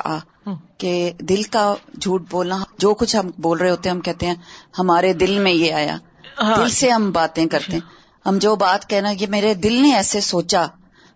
کہ 0.78 1.12
دل 1.20 1.42
کا 1.42 1.74
جھوٹ 2.00 2.30
بولنا 2.30 2.58
جو 2.78 2.94
کچھ 2.94 3.16
ہم 3.16 3.30
بول 3.38 3.58
رہے 3.58 3.70
ہوتے 3.70 3.88
ہیں 3.88 3.96
ہم 3.96 4.00
کہتے 4.00 4.26
ہیں 4.26 4.34
ہمارے 4.78 5.12
دل 5.12 5.38
میں 5.38 5.52
یہ 5.52 5.72
آیا۔ 5.72 5.96
ہاں۔ 6.42 6.56
دل 6.56 6.68
سے 6.68 6.90
ہم 6.90 7.10
باتیں 7.10 7.46
کرتے 7.46 7.72
ہیں۔ 7.72 7.80
ہم 8.26 8.38
جو 8.38 8.56
بات 8.56 8.90
کہنا 8.90 9.10
یہ 9.10 9.26
میرے 9.28 9.54
دل 9.54 9.82
نے 9.82 9.94
ایسے 9.94 10.20
سوچا۔ 10.20 10.66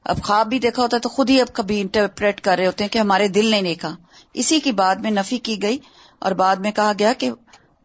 اب 0.05 0.23
خواب 0.23 0.49
بھی 0.49 0.59
دیکھا 0.59 0.83
ہوتا 0.83 0.97
ہے 0.97 1.01
تو 1.01 1.09
خود 1.09 1.31
ہی 1.31 1.41
اب 1.41 1.47
کبھی 1.53 1.81
انٹرپریٹ 1.81 2.41
کر 2.41 2.57
رہے 2.59 2.67
ہوتے 2.67 2.85
ہیں 2.85 2.89
کہ 2.89 2.99
ہمارے 2.99 3.29
دل 3.29 3.47
نے 3.47 3.63
دیکھا۔ 3.63 3.97
اسی 4.35 4.61
کی 4.61 4.73
بعد 4.73 4.97
میں 4.97 5.11
نفی 5.11 5.39
کی 5.39 5.63
گئی 5.63 5.79
اور 6.19 6.33
بعد 6.33 6.57
میں 6.57 6.71
کہا 6.71 6.93
گیا 6.99 7.13
کہ 7.13 7.31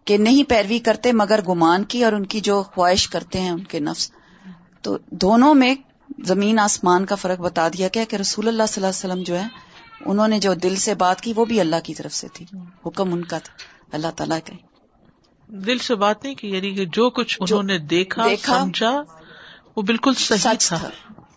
کہ 0.05 0.17
نہیں 0.17 0.49
پیروی 0.49 0.79
کرتے 0.79 1.11
مگر 1.11 1.39
گمان 1.47 1.83
کی 1.83 2.03
اور 2.03 2.13
ان 2.13 2.25
کی 2.25 2.39
جو 2.39 2.63
خواہش 2.63 3.07
کرتے 3.07 3.41
ہیں 3.41 3.49
ان 3.49 3.63
کے 3.63 3.79
نفس۔ 3.79 4.11
تو 4.81 4.97
دونوں 5.11 5.53
میں 5.53 5.75
زمین 6.25 6.59
آسمان 6.59 7.05
کا 7.05 7.15
فرق 7.15 7.39
بتا 7.39 7.67
دیا 7.67 7.87
گیا 7.95 8.03
کہ 8.09 8.15
رسول 8.15 8.47
اللہ 8.47 8.63
صلی 8.67 8.85
اللہ 8.85 8.87
علیہ 8.87 9.13
وسلم 9.13 9.23
جو 9.23 9.39
ہے 9.39 9.72
انہوں 10.01 10.27
نے 10.27 10.39
جو 10.39 10.53
دل 10.53 10.75
سے 10.75 10.95
بات 10.95 11.21
کی 11.21 11.33
وہ 11.35 11.45
بھی 11.45 11.59
اللہ 11.59 11.75
کی 11.83 11.93
طرف 11.93 12.13
سے 12.13 12.27
تھی۔ 12.33 12.45
حکم 12.85 13.13
ان 13.13 13.25
کا 13.25 13.37
تھا۔ 13.37 13.53
اللہ 13.95 14.07
تعالیٰ 14.15 14.39
کا 14.47 14.53
دل 15.47 15.77
سے 15.77 15.95
بات 15.95 16.23
نہیں 16.23 16.35
کی 16.35 16.49
یعنی 16.49 16.73
کہ 16.73 16.85
جو 16.85 17.09
کچھ 17.09 17.37
جو 17.39 17.59
انہوں 17.59 17.63
نے 17.63 17.77
دیکھا 17.77 18.27
دیکھا، 18.27 18.59
سمجھا 18.59 19.03
وہ 19.75 19.81
بالکل 19.81 20.13
صحیح 20.13 20.53
تھا۔ 20.59 20.77
تھا۔ 20.77 20.89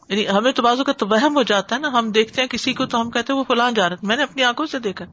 یعنی 0.08 0.28
ہمیں 0.28 0.52
تو 0.52 0.62
بازو 0.62 0.84
کا 0.84 0.92
تو 0.92 1.06
وہم 1.06 1.36
ہو 1.36 1.42
جاتا 1.42 1.74
ہے 1.74 1.80
نا 1.80 1.88
ہم 1.88 2.10
دیکھتے 2.10 2.40
ہیں 2.40 2.48
کسی 2.48 2.72
کو 2.72 2.86
تو 2.86 3.00
ہم 3.00 3.10
کہتے 3.10 3.32
ہیں 3.32 3.40
وہ 3.40 3.44
فلاں 3.48 3.70
جا 3.70 3.88
رہا 3.88 3.96
میں 4.02 4.16
نے 4.16 4.22
اپنی 4.22 4.42
آنکھوں 4.42 4.66
سے 4.66 4.78
دیکھا۔ 4.78 5.04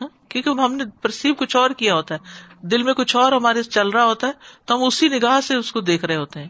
ہاں؟ 0.00 0.08
کیونکہ 0.28 0.60
ہم 0.60 0.74
نے 0.74 0.84
پرسیو 1.02 1.34
کچھ 1.34 1.56
اور 1.56 1.70
کیا 1.70 1.94
ہوتا 1.94 2.14
ہے۔ 2.14 2.18
دل 2.66 2.82
میں 2.82 2.94
کچھ 2.94 3.16
اور 3.16 3.32
ہمارے 3.32 3.62
چل 3.62 3.88
رہا 3.88 4.04
ہوتا 4.04 4.26
ہے 4.26 4.32
تو 4.64 4.74
ہم 4.74 4.84
اسی 4.84 5.08
نگاہ 5.08 5.40
سے 5.40 5.54
اس 5.54 5.72
کو 5.72 5.80
دیکھ 5.80 6.04
رہے 6.04 6.16
ہوتے 6.16 6.40
ہیں۔ 6.40 6.48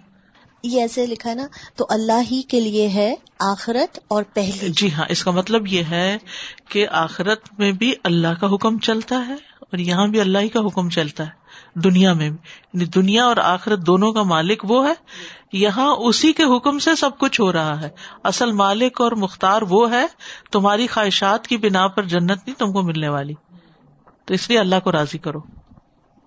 یہ 0.62 0.80
ایسے 0.80 1.06
لکھا 1.06 1.30
ہے 1.30 1.34
نا، 1.34 1.46
تو 1.76 1.86
اللہ 1.88 2.20
ہی 2.30 2.42
کے 2.42 2.60
لیے 2.60 2.88
ہے 2.88 3.14
آخرت 3.38 3.98
اور 4.08 4.22
پہلی۔ 4.34 4.68
جی 4.68 4.92
ہاں 4.92 5.04
اس 5.08 5.24
کا 5.24 5.30
مطلب 5.30 5.66
یہ 5.66 5.82
ہے 5.82 6.18
کہ 6.68 6.86
آخرت 6.90 7.40
میں 7.58 7.72
بھی 7.72 7.94
اللہ 8.04 8.40
کا 8.40 8.54
حکم 8.54 8.78
چلتا 8.78 9.26
ہے 9.26 9.34
اور 9.60 9.78
یہاں 9.78 10.06
بھی 10.06 10.20
اللہ 10.20 10.38
ہی 10.38 10.48
کا 10.48 10.60
حکم 10.60 10.90
چلتا 10.90 11.26
ہے، 11.26 11.30
دنیا 11.80 12.12
میں 12.12 12.30
بھی۔ 12.30 12.84
دنیا 12.84 13.24
اور 13.24 13.36
آخرت 13.36 13.86
دونوں 13.86 14.12
کا 14.12 14.22
مالک 14.22 14.70
وہ 14.70 14.88
ہے، 14.88 14.92
یہاں 15.52 15.94
اسی 15.94 16.32
کے 16.32 16.56
حکم 16.56 16.78
سے 16.78 16.94
سب 16.94 17.18
کچھ 17.18 17.40
ہو 17.40 17.52
رہا 17.52 17.80
ہے۔ 17.80 17.88
اصل 18.24 18.52
مالک 18.52 19.00
اور 19.00 19.12
مختار 19.12 19.62
وہ 19.62 19.92
ہے، 19.92 20.06
تمہاری 20.52 20.86
خواہشات 20.86 21.46
کی 21.46 21.56
بنا 21.56 21.88
پر 21.88 22.02
جنت 22.02 22.46
نہیں 22.46 22.58
تم 22.58 22.72
کو 22.72 22.82
ملنے 22.82 23.08
والی۔ 23.08 23.34
تو 24.24 24.34
اس 24.34 24.48
لیے 24.48 24.58
اللہ 24.58 24.80
کو 24.84 24.92
راضی 24.92 25.18
کرو۔ 25.18 25.59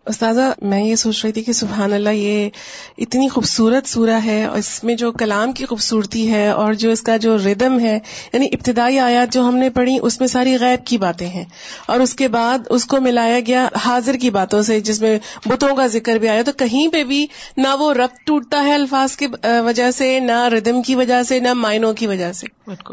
استاذہ 0.05 0.53
میں 0.61 0.83
یہ 0.83 0.95
سوچ 0.95 1.25
رہی 1.25 1.33
تھی 1.33 1.43
کہ 1.43 1.53
سبحان 1.53 1.93
اللہ 1.93 2.09
یہ 2.09 2.49
اتنی 2.97 3.29
خوبصورت 3.29 3.87
سورہ 3.87 4.19
ہے 4.25 4.45
اور 4.45 4.57
اس 4.57 4.83
میں 4.83 4.95
جو 4.95 5.11
کلام 5.11 5.51
کی 5.51 5.65
خوبصورتی 5.65 6.31
ہے 6.31 6.49
اور 6.49 6.73
جو 6.73 6.91
اس 6.91 7.01
کا 7.01 7.17
جو 7.17 7.37
ردم 7.37 7.79
ہے 7.79 7.99
یعنی 8.33 8.45
ابتدائی 8.45 8.99
آیات 8.99 9.33
جو 9.33 9.47
ہم 9.47 9.55
نے 9.55 9.69
پڑھی 9.69 9.97
اس 10.01 10.19
میں 10.19 10.27
ساری 10.27 10.57
غیب 10.59 10.85
کی 10.85 10.97
باتیں 10.97 11.27
ہیں۔ 11.27 11.45
اور 11.85 11.99
اس 11.99 12.13
کے 12.13 12.27
بعد 12.27 12.59
اس 12.69 12.85
کو 12.85 13.01
ملایا 13.01 13.39
گیا 13.47 13.67
حاضر 13.85 14.15
کی 14.15 14.29
باتوں 14.29 14.61
سے 14.61 14.79
جس 14.79 15.01
میں 15.01 15.19
بتوں 15.45 15.75
کا 15.75 15.87
ذکر 15.87 16.15
بھی 16.15 16.29
آیا۔ 16.29 16.41
تو 16.41 16.51
کہیں 16.51 16.87
پہ 16.87 17.03
بھی 17.03 17.27
نہ 17.57 17.67
وہ 17.79 17.93
ربط 17.93 18.17
ٹوٹتا 18.25 18.63
ہے 18.63 18.73
الفاظ 18.73 19.15
کی 19.15 19.27
وجہ 19.65 19.91
سے 19.91 20.19
نہ 20.19 20.47
ردم 20.47 20.81
کی 20.81 20.95
وجہ 20.95 21.23
سے 21.23 21.39
نہ 21.39 21.53
معنوں 21.53 21.93
کی 21.93 22.07
وجہ 22.07 22.31
سے۔ 22.31 22.47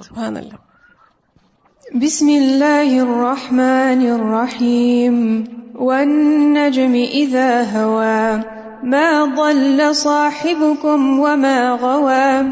سبحان 0.09 0.37
اللہ۔ 0.37 0.70
بسم 1.95 2.29
الله 2.29 3.03
الرحمن 3.03 4.03
الرحيم 4.07 5.45
والنجم 5.75 6.95
إذا 6.95 7.63
هوى 7.63 8.43
ما 8.83 9.25
ضل 9.25 9.95
صاحبكم 9.95 11.21
وما 11.21 11.71
غوى 11.71 12.47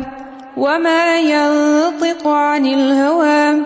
وما 0.56 1.18
ينطق 1.18 2.26
عن 2.26 2.66
الهوى 2.66 3.62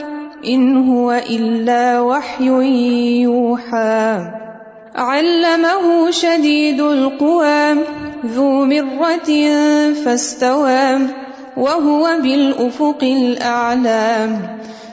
إن 0.46 0.88
هو 0.88 1.12
إلا 1.12 2.00
وحي 2.00 2.48
يوحى 3.22 4.30
علمه 4.94 6.10
شديد 6.10 6.80
القوى 6.80 7.74
ذو 8.26 8.64
مرة 8.64 9.30
فاستوى 10.04 10.98
وهو 11.56 12.18
بالأفق 12.22 12.98
الأعلى 13.02 14.28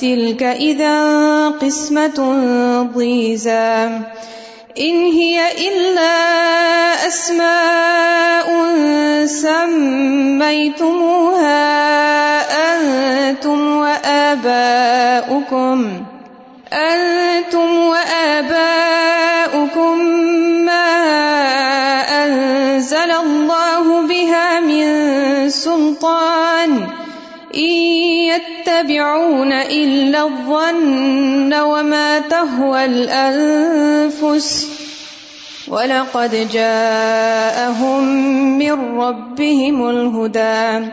تلك 0.00 0.42
إذا 0.42 1.48
قسمة 1.48 2.18
ضيزى. 2.96 3.88
إن 4.78 5.06
هي 5.06 5.68
إلا 5.68 6.14
أسماء 7.06 8.46
سميتموها 9.26 11.58
أنتم 12.74 13.76
وآباؤكم. 13.76 15.90
أنتم 16.72 17.78
وآباؤكم 17.78 19.98
ما 20.64 20.88
أنزل 22.24 23.10
الله 23.10 24.06
بها 24.06 24.60
من 24.60 25.50
سلطان. 25.50 26.97
يتبعون 27.58 29.52
إلا 29.52 30.22
الظن 30.22 31.54
وما 31.54 32.18
تهوى 32.18 32.84
الأنفس 32.84 34.66
ولقد 35.68 36.48
جاءهم 36.52 38.04
من 38.58 39.00
ربهم 39.00 39.88
الهدى 39.88 40.86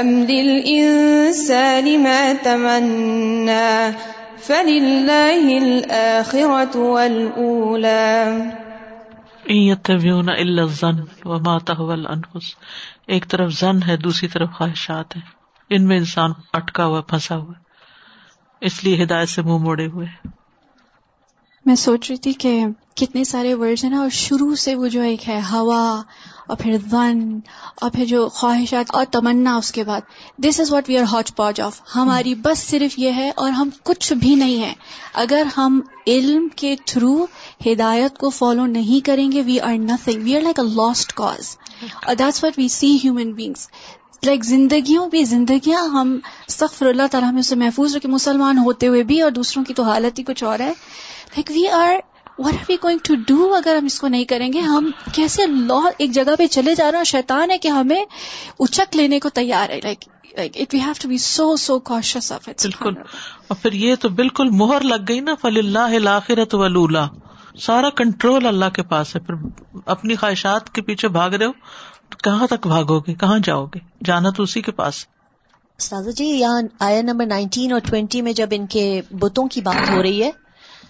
أم 0.00 0.08
للإنسان 0.24 2.02
ما 2.02 2.32
تمنى 2.42 3.96
فلله 4.42 5.58
الآخرة 5.58 6.76
والأولى 6.76 8.42
زن 10.70 11.00
و 11.24 11.38
ماتا 11.38 11.72
انفس 12.12 12.56
ایک 13.06 13.28
طرف 13.28 13.52
زن 13.52 13.82
ہے، 13.82 13.96
دوسری 13.96 14.28
طرف 14.28 14.48
خواہشات 14.58 15.16
ہیں۔ 15.16 15.41
ان 15.74 15.86
میں 15.86 15.96
انسان 15.98 16.32
اٹکا 16.52 16.86
ہوا، 16.86 17.00
پھنسا 17.00 17.36
ہوا۔ 17.36 17.54
اس 18.62 18.84
لیے 18.84 19.02
ہدایت 19.02 19.28
سے 19.28 19.42
منہ 19.42 19.58
موڑے 19.58 19.86
ہوئے۔ 19.86 20.06
میں 21.66 21.74
سوچ 21.74 22.10
رہی 22.10 22.16
تھی 22.16 22.32
کہ 22.32 22.64
کتنے 22.94 23.24
سارے 23.24 23.54
ورڈ 23.54 23.84
ہیں 23.84 23.90
نا، 23.90 23.98
اور 24.00 24.08
شروع 24.10 24.54
سے 24.54 24.74
وہ 24.74 24.88
جو 24.88 25.00
ایک 25.00 25.28
ہے، 25.28 25.40
ہوا، 25.52 26.02
اور 26.46 26.56
پھر 26.56 26.76
ون، 26.92 27.40
اور 27.74 27.90
پھر 27.90 28.04
جو 28.04 28.28
خواہشات، 28.28 28.94
اور 28.94 29.04
تمنا 29.10 29.56
اس 29.56 29.70
کے 29.72 29.84
بعد۔ 29.84 30.00
This 30.38 30.60
is 30.60 30.72
what 30.72 30.88
we 30.88 30.98
are 30.98 31.04
hot 31.12 31.30
patch 31.36 31.60
of 31.60 31.80
ہماری 31.94 32.34
بس 32.34 32.58
صرف 32.58 32.98
یہ 32.98 33.12
ہے، 33.12 33.30
اور 33.36 33.50
ہم 33.50 33.68
کچھ 33.82 34.12
بھی 34.12 34.34
نہیں 34.34 34.62
ہے 34.62 34.72
اگر 35.14 35.46
ہم 35.56 35.80
علم 36.06 36.48
کے 36.56 36.74
تھرو 36.86 37.14
ہدایت 37.66 38.18
کو 38.18 38.30
فالو 38.30 38.66
نہیں 38.66 39.04
کریں 39.06 39.32
گے 39.32 39.42
we 39.42 39.60
are 39.60 39.74
nothing 39.74 40.22
we 40.22 40.36
are 40.36 40.42
like 40.42 40.60
a 40.60 40.66
lost 40.66 41.12
cause 41.12 41.56
اور 42.06 42.14
that's 42.14 42.44
what 42.44 42.58
we 42.58 42.68
see 42.68 42.96
human 43.04 43.32
beings 43.32 43.68
like 44.26 44.44
زندگیوں 44.44 45.10
بھی 45.10 45.24
زندگیاں 45.24 45.82
ہم 45.82 46.18
سخت 46.48 46.82
اللہ 46.82 47.06
تعالیٰ 47.10 47.30
ہمیں 47.30 47.40
اسے 47.40 47.56
محفوظ 47.56 47.96
رکھے، 47.96 48.08
مسلمان 48.08 48.58
ہوتے 48.58 48.86
ہوئے 48.86 49.02
بھی 49.02 49.20
اور 49.20 49.30
دوسروں 49.30 49.64
کی 49.64 49.74
تو 49.74 49.82
حالت 49.82 50.18
ہی 50.18 50.24
کچھ 50.24 50.44
اور 50.44 50.58
ہے۔ 50.58 50.72
Like 51.30 51.50
we 51.50 51.68
are 51.68 51.90
what 52.38 52.52
are 52.52 52.64
we 52.68 52.74
going 52.82 52.98
to 53.04 53.14
do 53.26 53.54
اگر 53.54 53.76
ہم 53.76 53.84
اس 53.84 54.00
کو 54.00 54.08
نہیں 54.08 54.24
کریں 54.24 54.52
گے؟ 54.52 54.60
ہم 54.60 54.90
کیسے 55.12 55.46
لا 55.46 55.80
ایک 55.98 56.10
جگہ 56.10 56.36
پہ 56.38 56.46
چلے 56.46 56.74
جا 56.74 56.90
رہے 56.90 56.98
ہیں 56.98 57.04
شیطان 57.04 57.50
ہے 57.50 57.58
کہ 57.58 57.68
ہمیں 57.68 58.04
اچک 58.58 58.96
لینے 58.96 59.20
کو 59.20 59.28
تیار 59.28 59.70
ہے؟ 59.70 59.80
Like 59.84 60.04
it 60.34 60.74
we 60.74 60.80
have 60.80 60.92
to 61.02 61.08
be 61.08 61.18
so 61.18 61.56
so 61.56 61.78
conscious 61.78 62.32
of 62.32 62.48
it 62.48 62.62
بالکل۔ 62.62 62.94
اور 63.48 63.56
پھر 63.62 63.72
یہ 63.72 63.94
تو 63.94 64.08
بالکل 64.08 64.48
مہر 64.50 64.80
لگ 64.80 65.04
گئی 65.08 65.20
نا 65.20 65.34
فل 65.34 65.58
اللہ 65.58 66.08
آخرت 66.08 66.54
ولا 66.54 67.06
سارا 67.60 67.90
کنٹرول 67.90 68.46
اللہ 68.46 68.70
کے 68.74 68.82
پاس 68.82 69.16
ہے۔ 69.16 69.20
پھر 69.20 69.34
اپنی 69.86 70.14
خواہشات 70.14 70.74
کے 70.74 70.82
پیچھے 70.82 71.08
بھاگ 71.08 71.30
رہے 71.30 71.46
ہو۔ 71.46 71.52
کہاں 72.18 72.46
تک 72.46 72.66
بھاگو 72.66 73.00
گے؟ 73.00 73.14
کہاں 73.14 73.38
جاؤ 73.38 73.66
گے؟ 73.66 73.78
جانا 74.04 74.30
تو 74.30 74.42
اسی 74.42 74.60
کے 74.62 74.72
پاس۔ 74.72 75.06
جی 76.16 76.24
یہاں 76.24 76.62
آیا 76.80 77.02
نمبر 77.02 77.26
نائنٹین 77.26 77.72
اور 77.72 77.80
ٹوینٹی 77.80 78.22
میں 78.22 78.32
جب 78.32 78.46
ان 78.50 78.66
کے 78.66 79.00
بتوں 79.10 79.48
کی 79.48 79.60
بات 79.60 79.90
ہو 79.90 80.02
رہی 80.02 80.22
ہے 80.22 80.30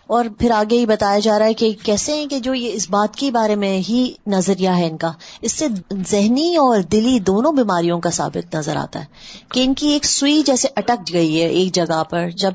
اور 0.06 0.24
پھر 0.38 0.50
آگے 0.50 0.78
ہی 0.78 0.86
بتایا 0.86 1.18
جا 1.18 1.38
رہا 1.38 1.46
ہے 1.46 1.54
کہ 1.54 1.72
کیسے 1.82 2.14
ہیں 2.14 2.26
کہ 2.26 2.38
جو 2.38 2.54
یہ 2.54 2.70
اس 2.72 2.90
بات 2.90 3.16
کے 3.16 3.30
بارے 3.30 3.54
میں 3.54 3.78
ہی 3.88 4.12
نظریہ 4.26 4.70
ہے 4.70 4.86
ان 4.86 4.96
کا 4.96 5.12
اس 5.40 5.52
سے 5.52 5.66
ذہنی 6.08 6.56
اور 6.56 6.80
دلی 6.80 7.18
دونوں 7.18 7.52
بیماریوں 7.52 8.00
کا 8.00 8.10
ثابت 8.10 8.54
نظر 8.54 8.76
آتا 8.76 9.00
ہے 9.00 9.04
کہ 9.52 9.64
ان 9.64 9.74
کی 9.74 9.88
ایک 9.88 10.04
سوئی 10.04 10.42
جیسے 10.42 10.68
اٹک 10.76 11.12
گئی 11.12 11.42
ہے 11.42 11.46
ایک 11.48 11.74
جگہ 11.74 12.02
پر 12.10 12.30
جب 12.30 12.52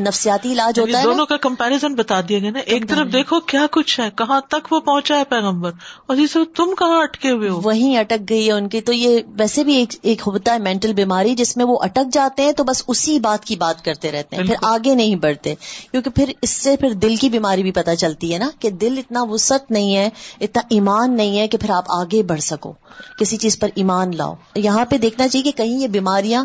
نفسیاتی 0.00 0.52
علاج 0.52 0.80
ہوتا 0.80 0.98
ہے 0.98 1.02
دونوں 1.02 1.26
کا 1.26 1.36
کمپیرزن 1.36 1.94
بتا 1.94 2.20
دیا 2.20 2.38
گیا 2.38 2.50
نا۔ 2.50 2.58
ایک 2.58 2.88
طرف 2.88 3.12
دیکھو 3.12 3.40
کیا 3.40 3.66
کچھ 3.70 4.00
ہے 4.00 4.08
کہاں 4.16 4.40
تک 4.40 4.72
وہ 4.72 4.80
پہنچا 4.80 5.18
ہے 5.18 5.24
پیغمبر 5.24 5.70
اور 6.06 6.16
جسے 6.16 6.38
تم 6.56 6.74
کہاں 6.78 7.02
اٹکے 7.02 7.30
ہوئے 7.30 7.48
ہو؟ 7.48 7.60
وہیں 7.64 7.98
اٹک 7.98 8.30
گئی 8.30 8.46
ہے 8.46 8.52
ان 8.52 8.68
کی۔ 8.68 8.80
تو 8.80 8.92
یہ 8.92 9.20
ویسے 9.38 9.64
بھی 9.64 9.84
ایک 10.02 10.22
ہوتا 10.26 10.52
ہے 10.52 10.58
مینٹل 10.58 10.92
بیماری 10.92 11.34
جس 11.34 11.56
میں 11.56 11.64
وہ 11.64 11.78
اٹک 11.80 12.12
جاتے 12.12 12.42
ہیں 12.42 12.52
تو 12.52 12.64
بس 12.64 12.84
اسی 12.88 13.18
بات 13.18 13.44
کی 13.44 13.56
بات 13.56 13.84
کرتے 13.84 14.12
رہتے 14.12 14.36
ہیں 14.36 14.44
پھر 14.44 14.54
آگے 14.62 14.94
نہیں 14.94 15.14
بڑھتے۔ 15.14 15.54
کیونکہ 15.90 16.10
پھر 16.10 16.32
اس 16.42 16.50
سے 16.50 16.73
پھر 16.76 16.92
دل 16.92 17.16
کی 17.16 17.28
بیماری 17.28 17.62
بھی 17.62 17.72
پتہ 17.72 17.94
چلتی 17.94 18.32
ہے 18.32 18.38
نا 18.38 18.50
کہ 18.58 18.70
دل 18.70 18.94
اتنا 18.98 19.22
وسط 19.22 19.70
نہیں 19.70 19.96
ہے 19.96 20.10
اتنا 20.40 20.62
ایمان 20.70 21.16
نہیں 21.16 21.38
ہے 21.38 21.48
کہ 21.48 21.58
پھر 21.58 21.70
آپ 21.70 21.84
آگے 21.88 22.22
بڑھ 22.22 22.40
سکو۔ 22.40 22.72
کسی 23.18 23.36
چیز 23.36 23.58
پر 23.58 23.68
ایمان 23.74 24.16
لاؤ۔ 24.16 24.34
یہاں 24.56 24.84
پہ 24.84 24.98
دیکھنا 24.98 25.28
چاہیے 25.28 25.52
کہ 25.52 25.64
کہیں 25.64 25.80
یہ 25.80 25.88
بیماریاں 25.88 26.44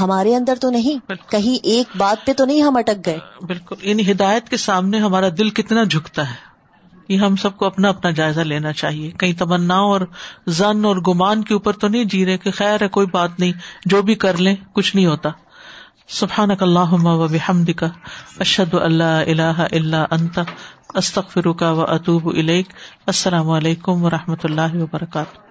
ہمارے 0.00 0.36
اندر 0.36 0.54
تو 0.60 0.70
نہیں 0.70 1.10
کہیں 1.30 1.58
ایک 1.62 1.86
بات 1.96 2.26
پہ 2.26 2.32
تو 2.32 2.44
نہیں 2.44 2.62
ہم 2.62 2.76
اٹک 2.76 3.06
گئے۔ 3.06 3.18
بالکل۔ 3.46 3.76
یعنی 3.82 4.10
ہدایت 4.10 4.48
کے 4.48 4.56
سامنے 4.56 4.98
ہمارا 4.98 5.28
دل 5.38 5.50
کتنا 5.50 5.84
جھکتا 5.84 6.30
ہے 6.30 6.50
یہ 7.08 7.18
ہم 7.18 7.36
سب 7.36 7.56
کو 7.56 7.66
اپنا 7.66 7.88
اپنا 7.88 8.10
جائزہ 8.10 8.40
لینا 8.40 8.72
چاہیے۔ 8.72 9.10
کہیں 9.10 9.32
تمنا 9.32 9.76
اور 9.76 10.00
زن 10.46 10.84
اور 10.84 10.96
گمان 10.96 11.44
کے 11.44 11.54
اوپر 11.54 11.72
تو 11.72 11.88
نہیں 11.88 12.04
جی 12.04 12.26
رہے 12.26 12.38
کہ 12.38 12.50
خیر 12.50 12.82
ہے 12.82 12.88
کوئی 12.88 13.06
بات 13.06 13.30
نہیں 13.38 13.52
جو 13.84 14.02
بھی 14.02 14.14
کر 14.14 14.36
لیں 14.36 14.54
کچھ 14.72 14.96
نہیں 14.96 15.06
ہوتا۔ 15.06 15.28
سبحان 16.10 16.50
اللہ 16.60 16.92
و 16.92 17.28
بحمد 17.28 17.70
کا 17.76 17.86
اشد 18.40 18.74
اللہ 18.74 19.04
اللہ 19.04 19.60
اللہ 19.72 19.96
انت 20.10 20.38
استخ 20.94 21.32
فروقہ 21.32 21.64
و 21.64 21.80
اطوب 21.80 22.26
السلام 23.06 23.50
علیکم 23.50 24.04
و 24.04 24.10
رحمۃ 24.10 24.42
اللہ 24.44 24.74
وبرکاتہ۔ 24.74 25.49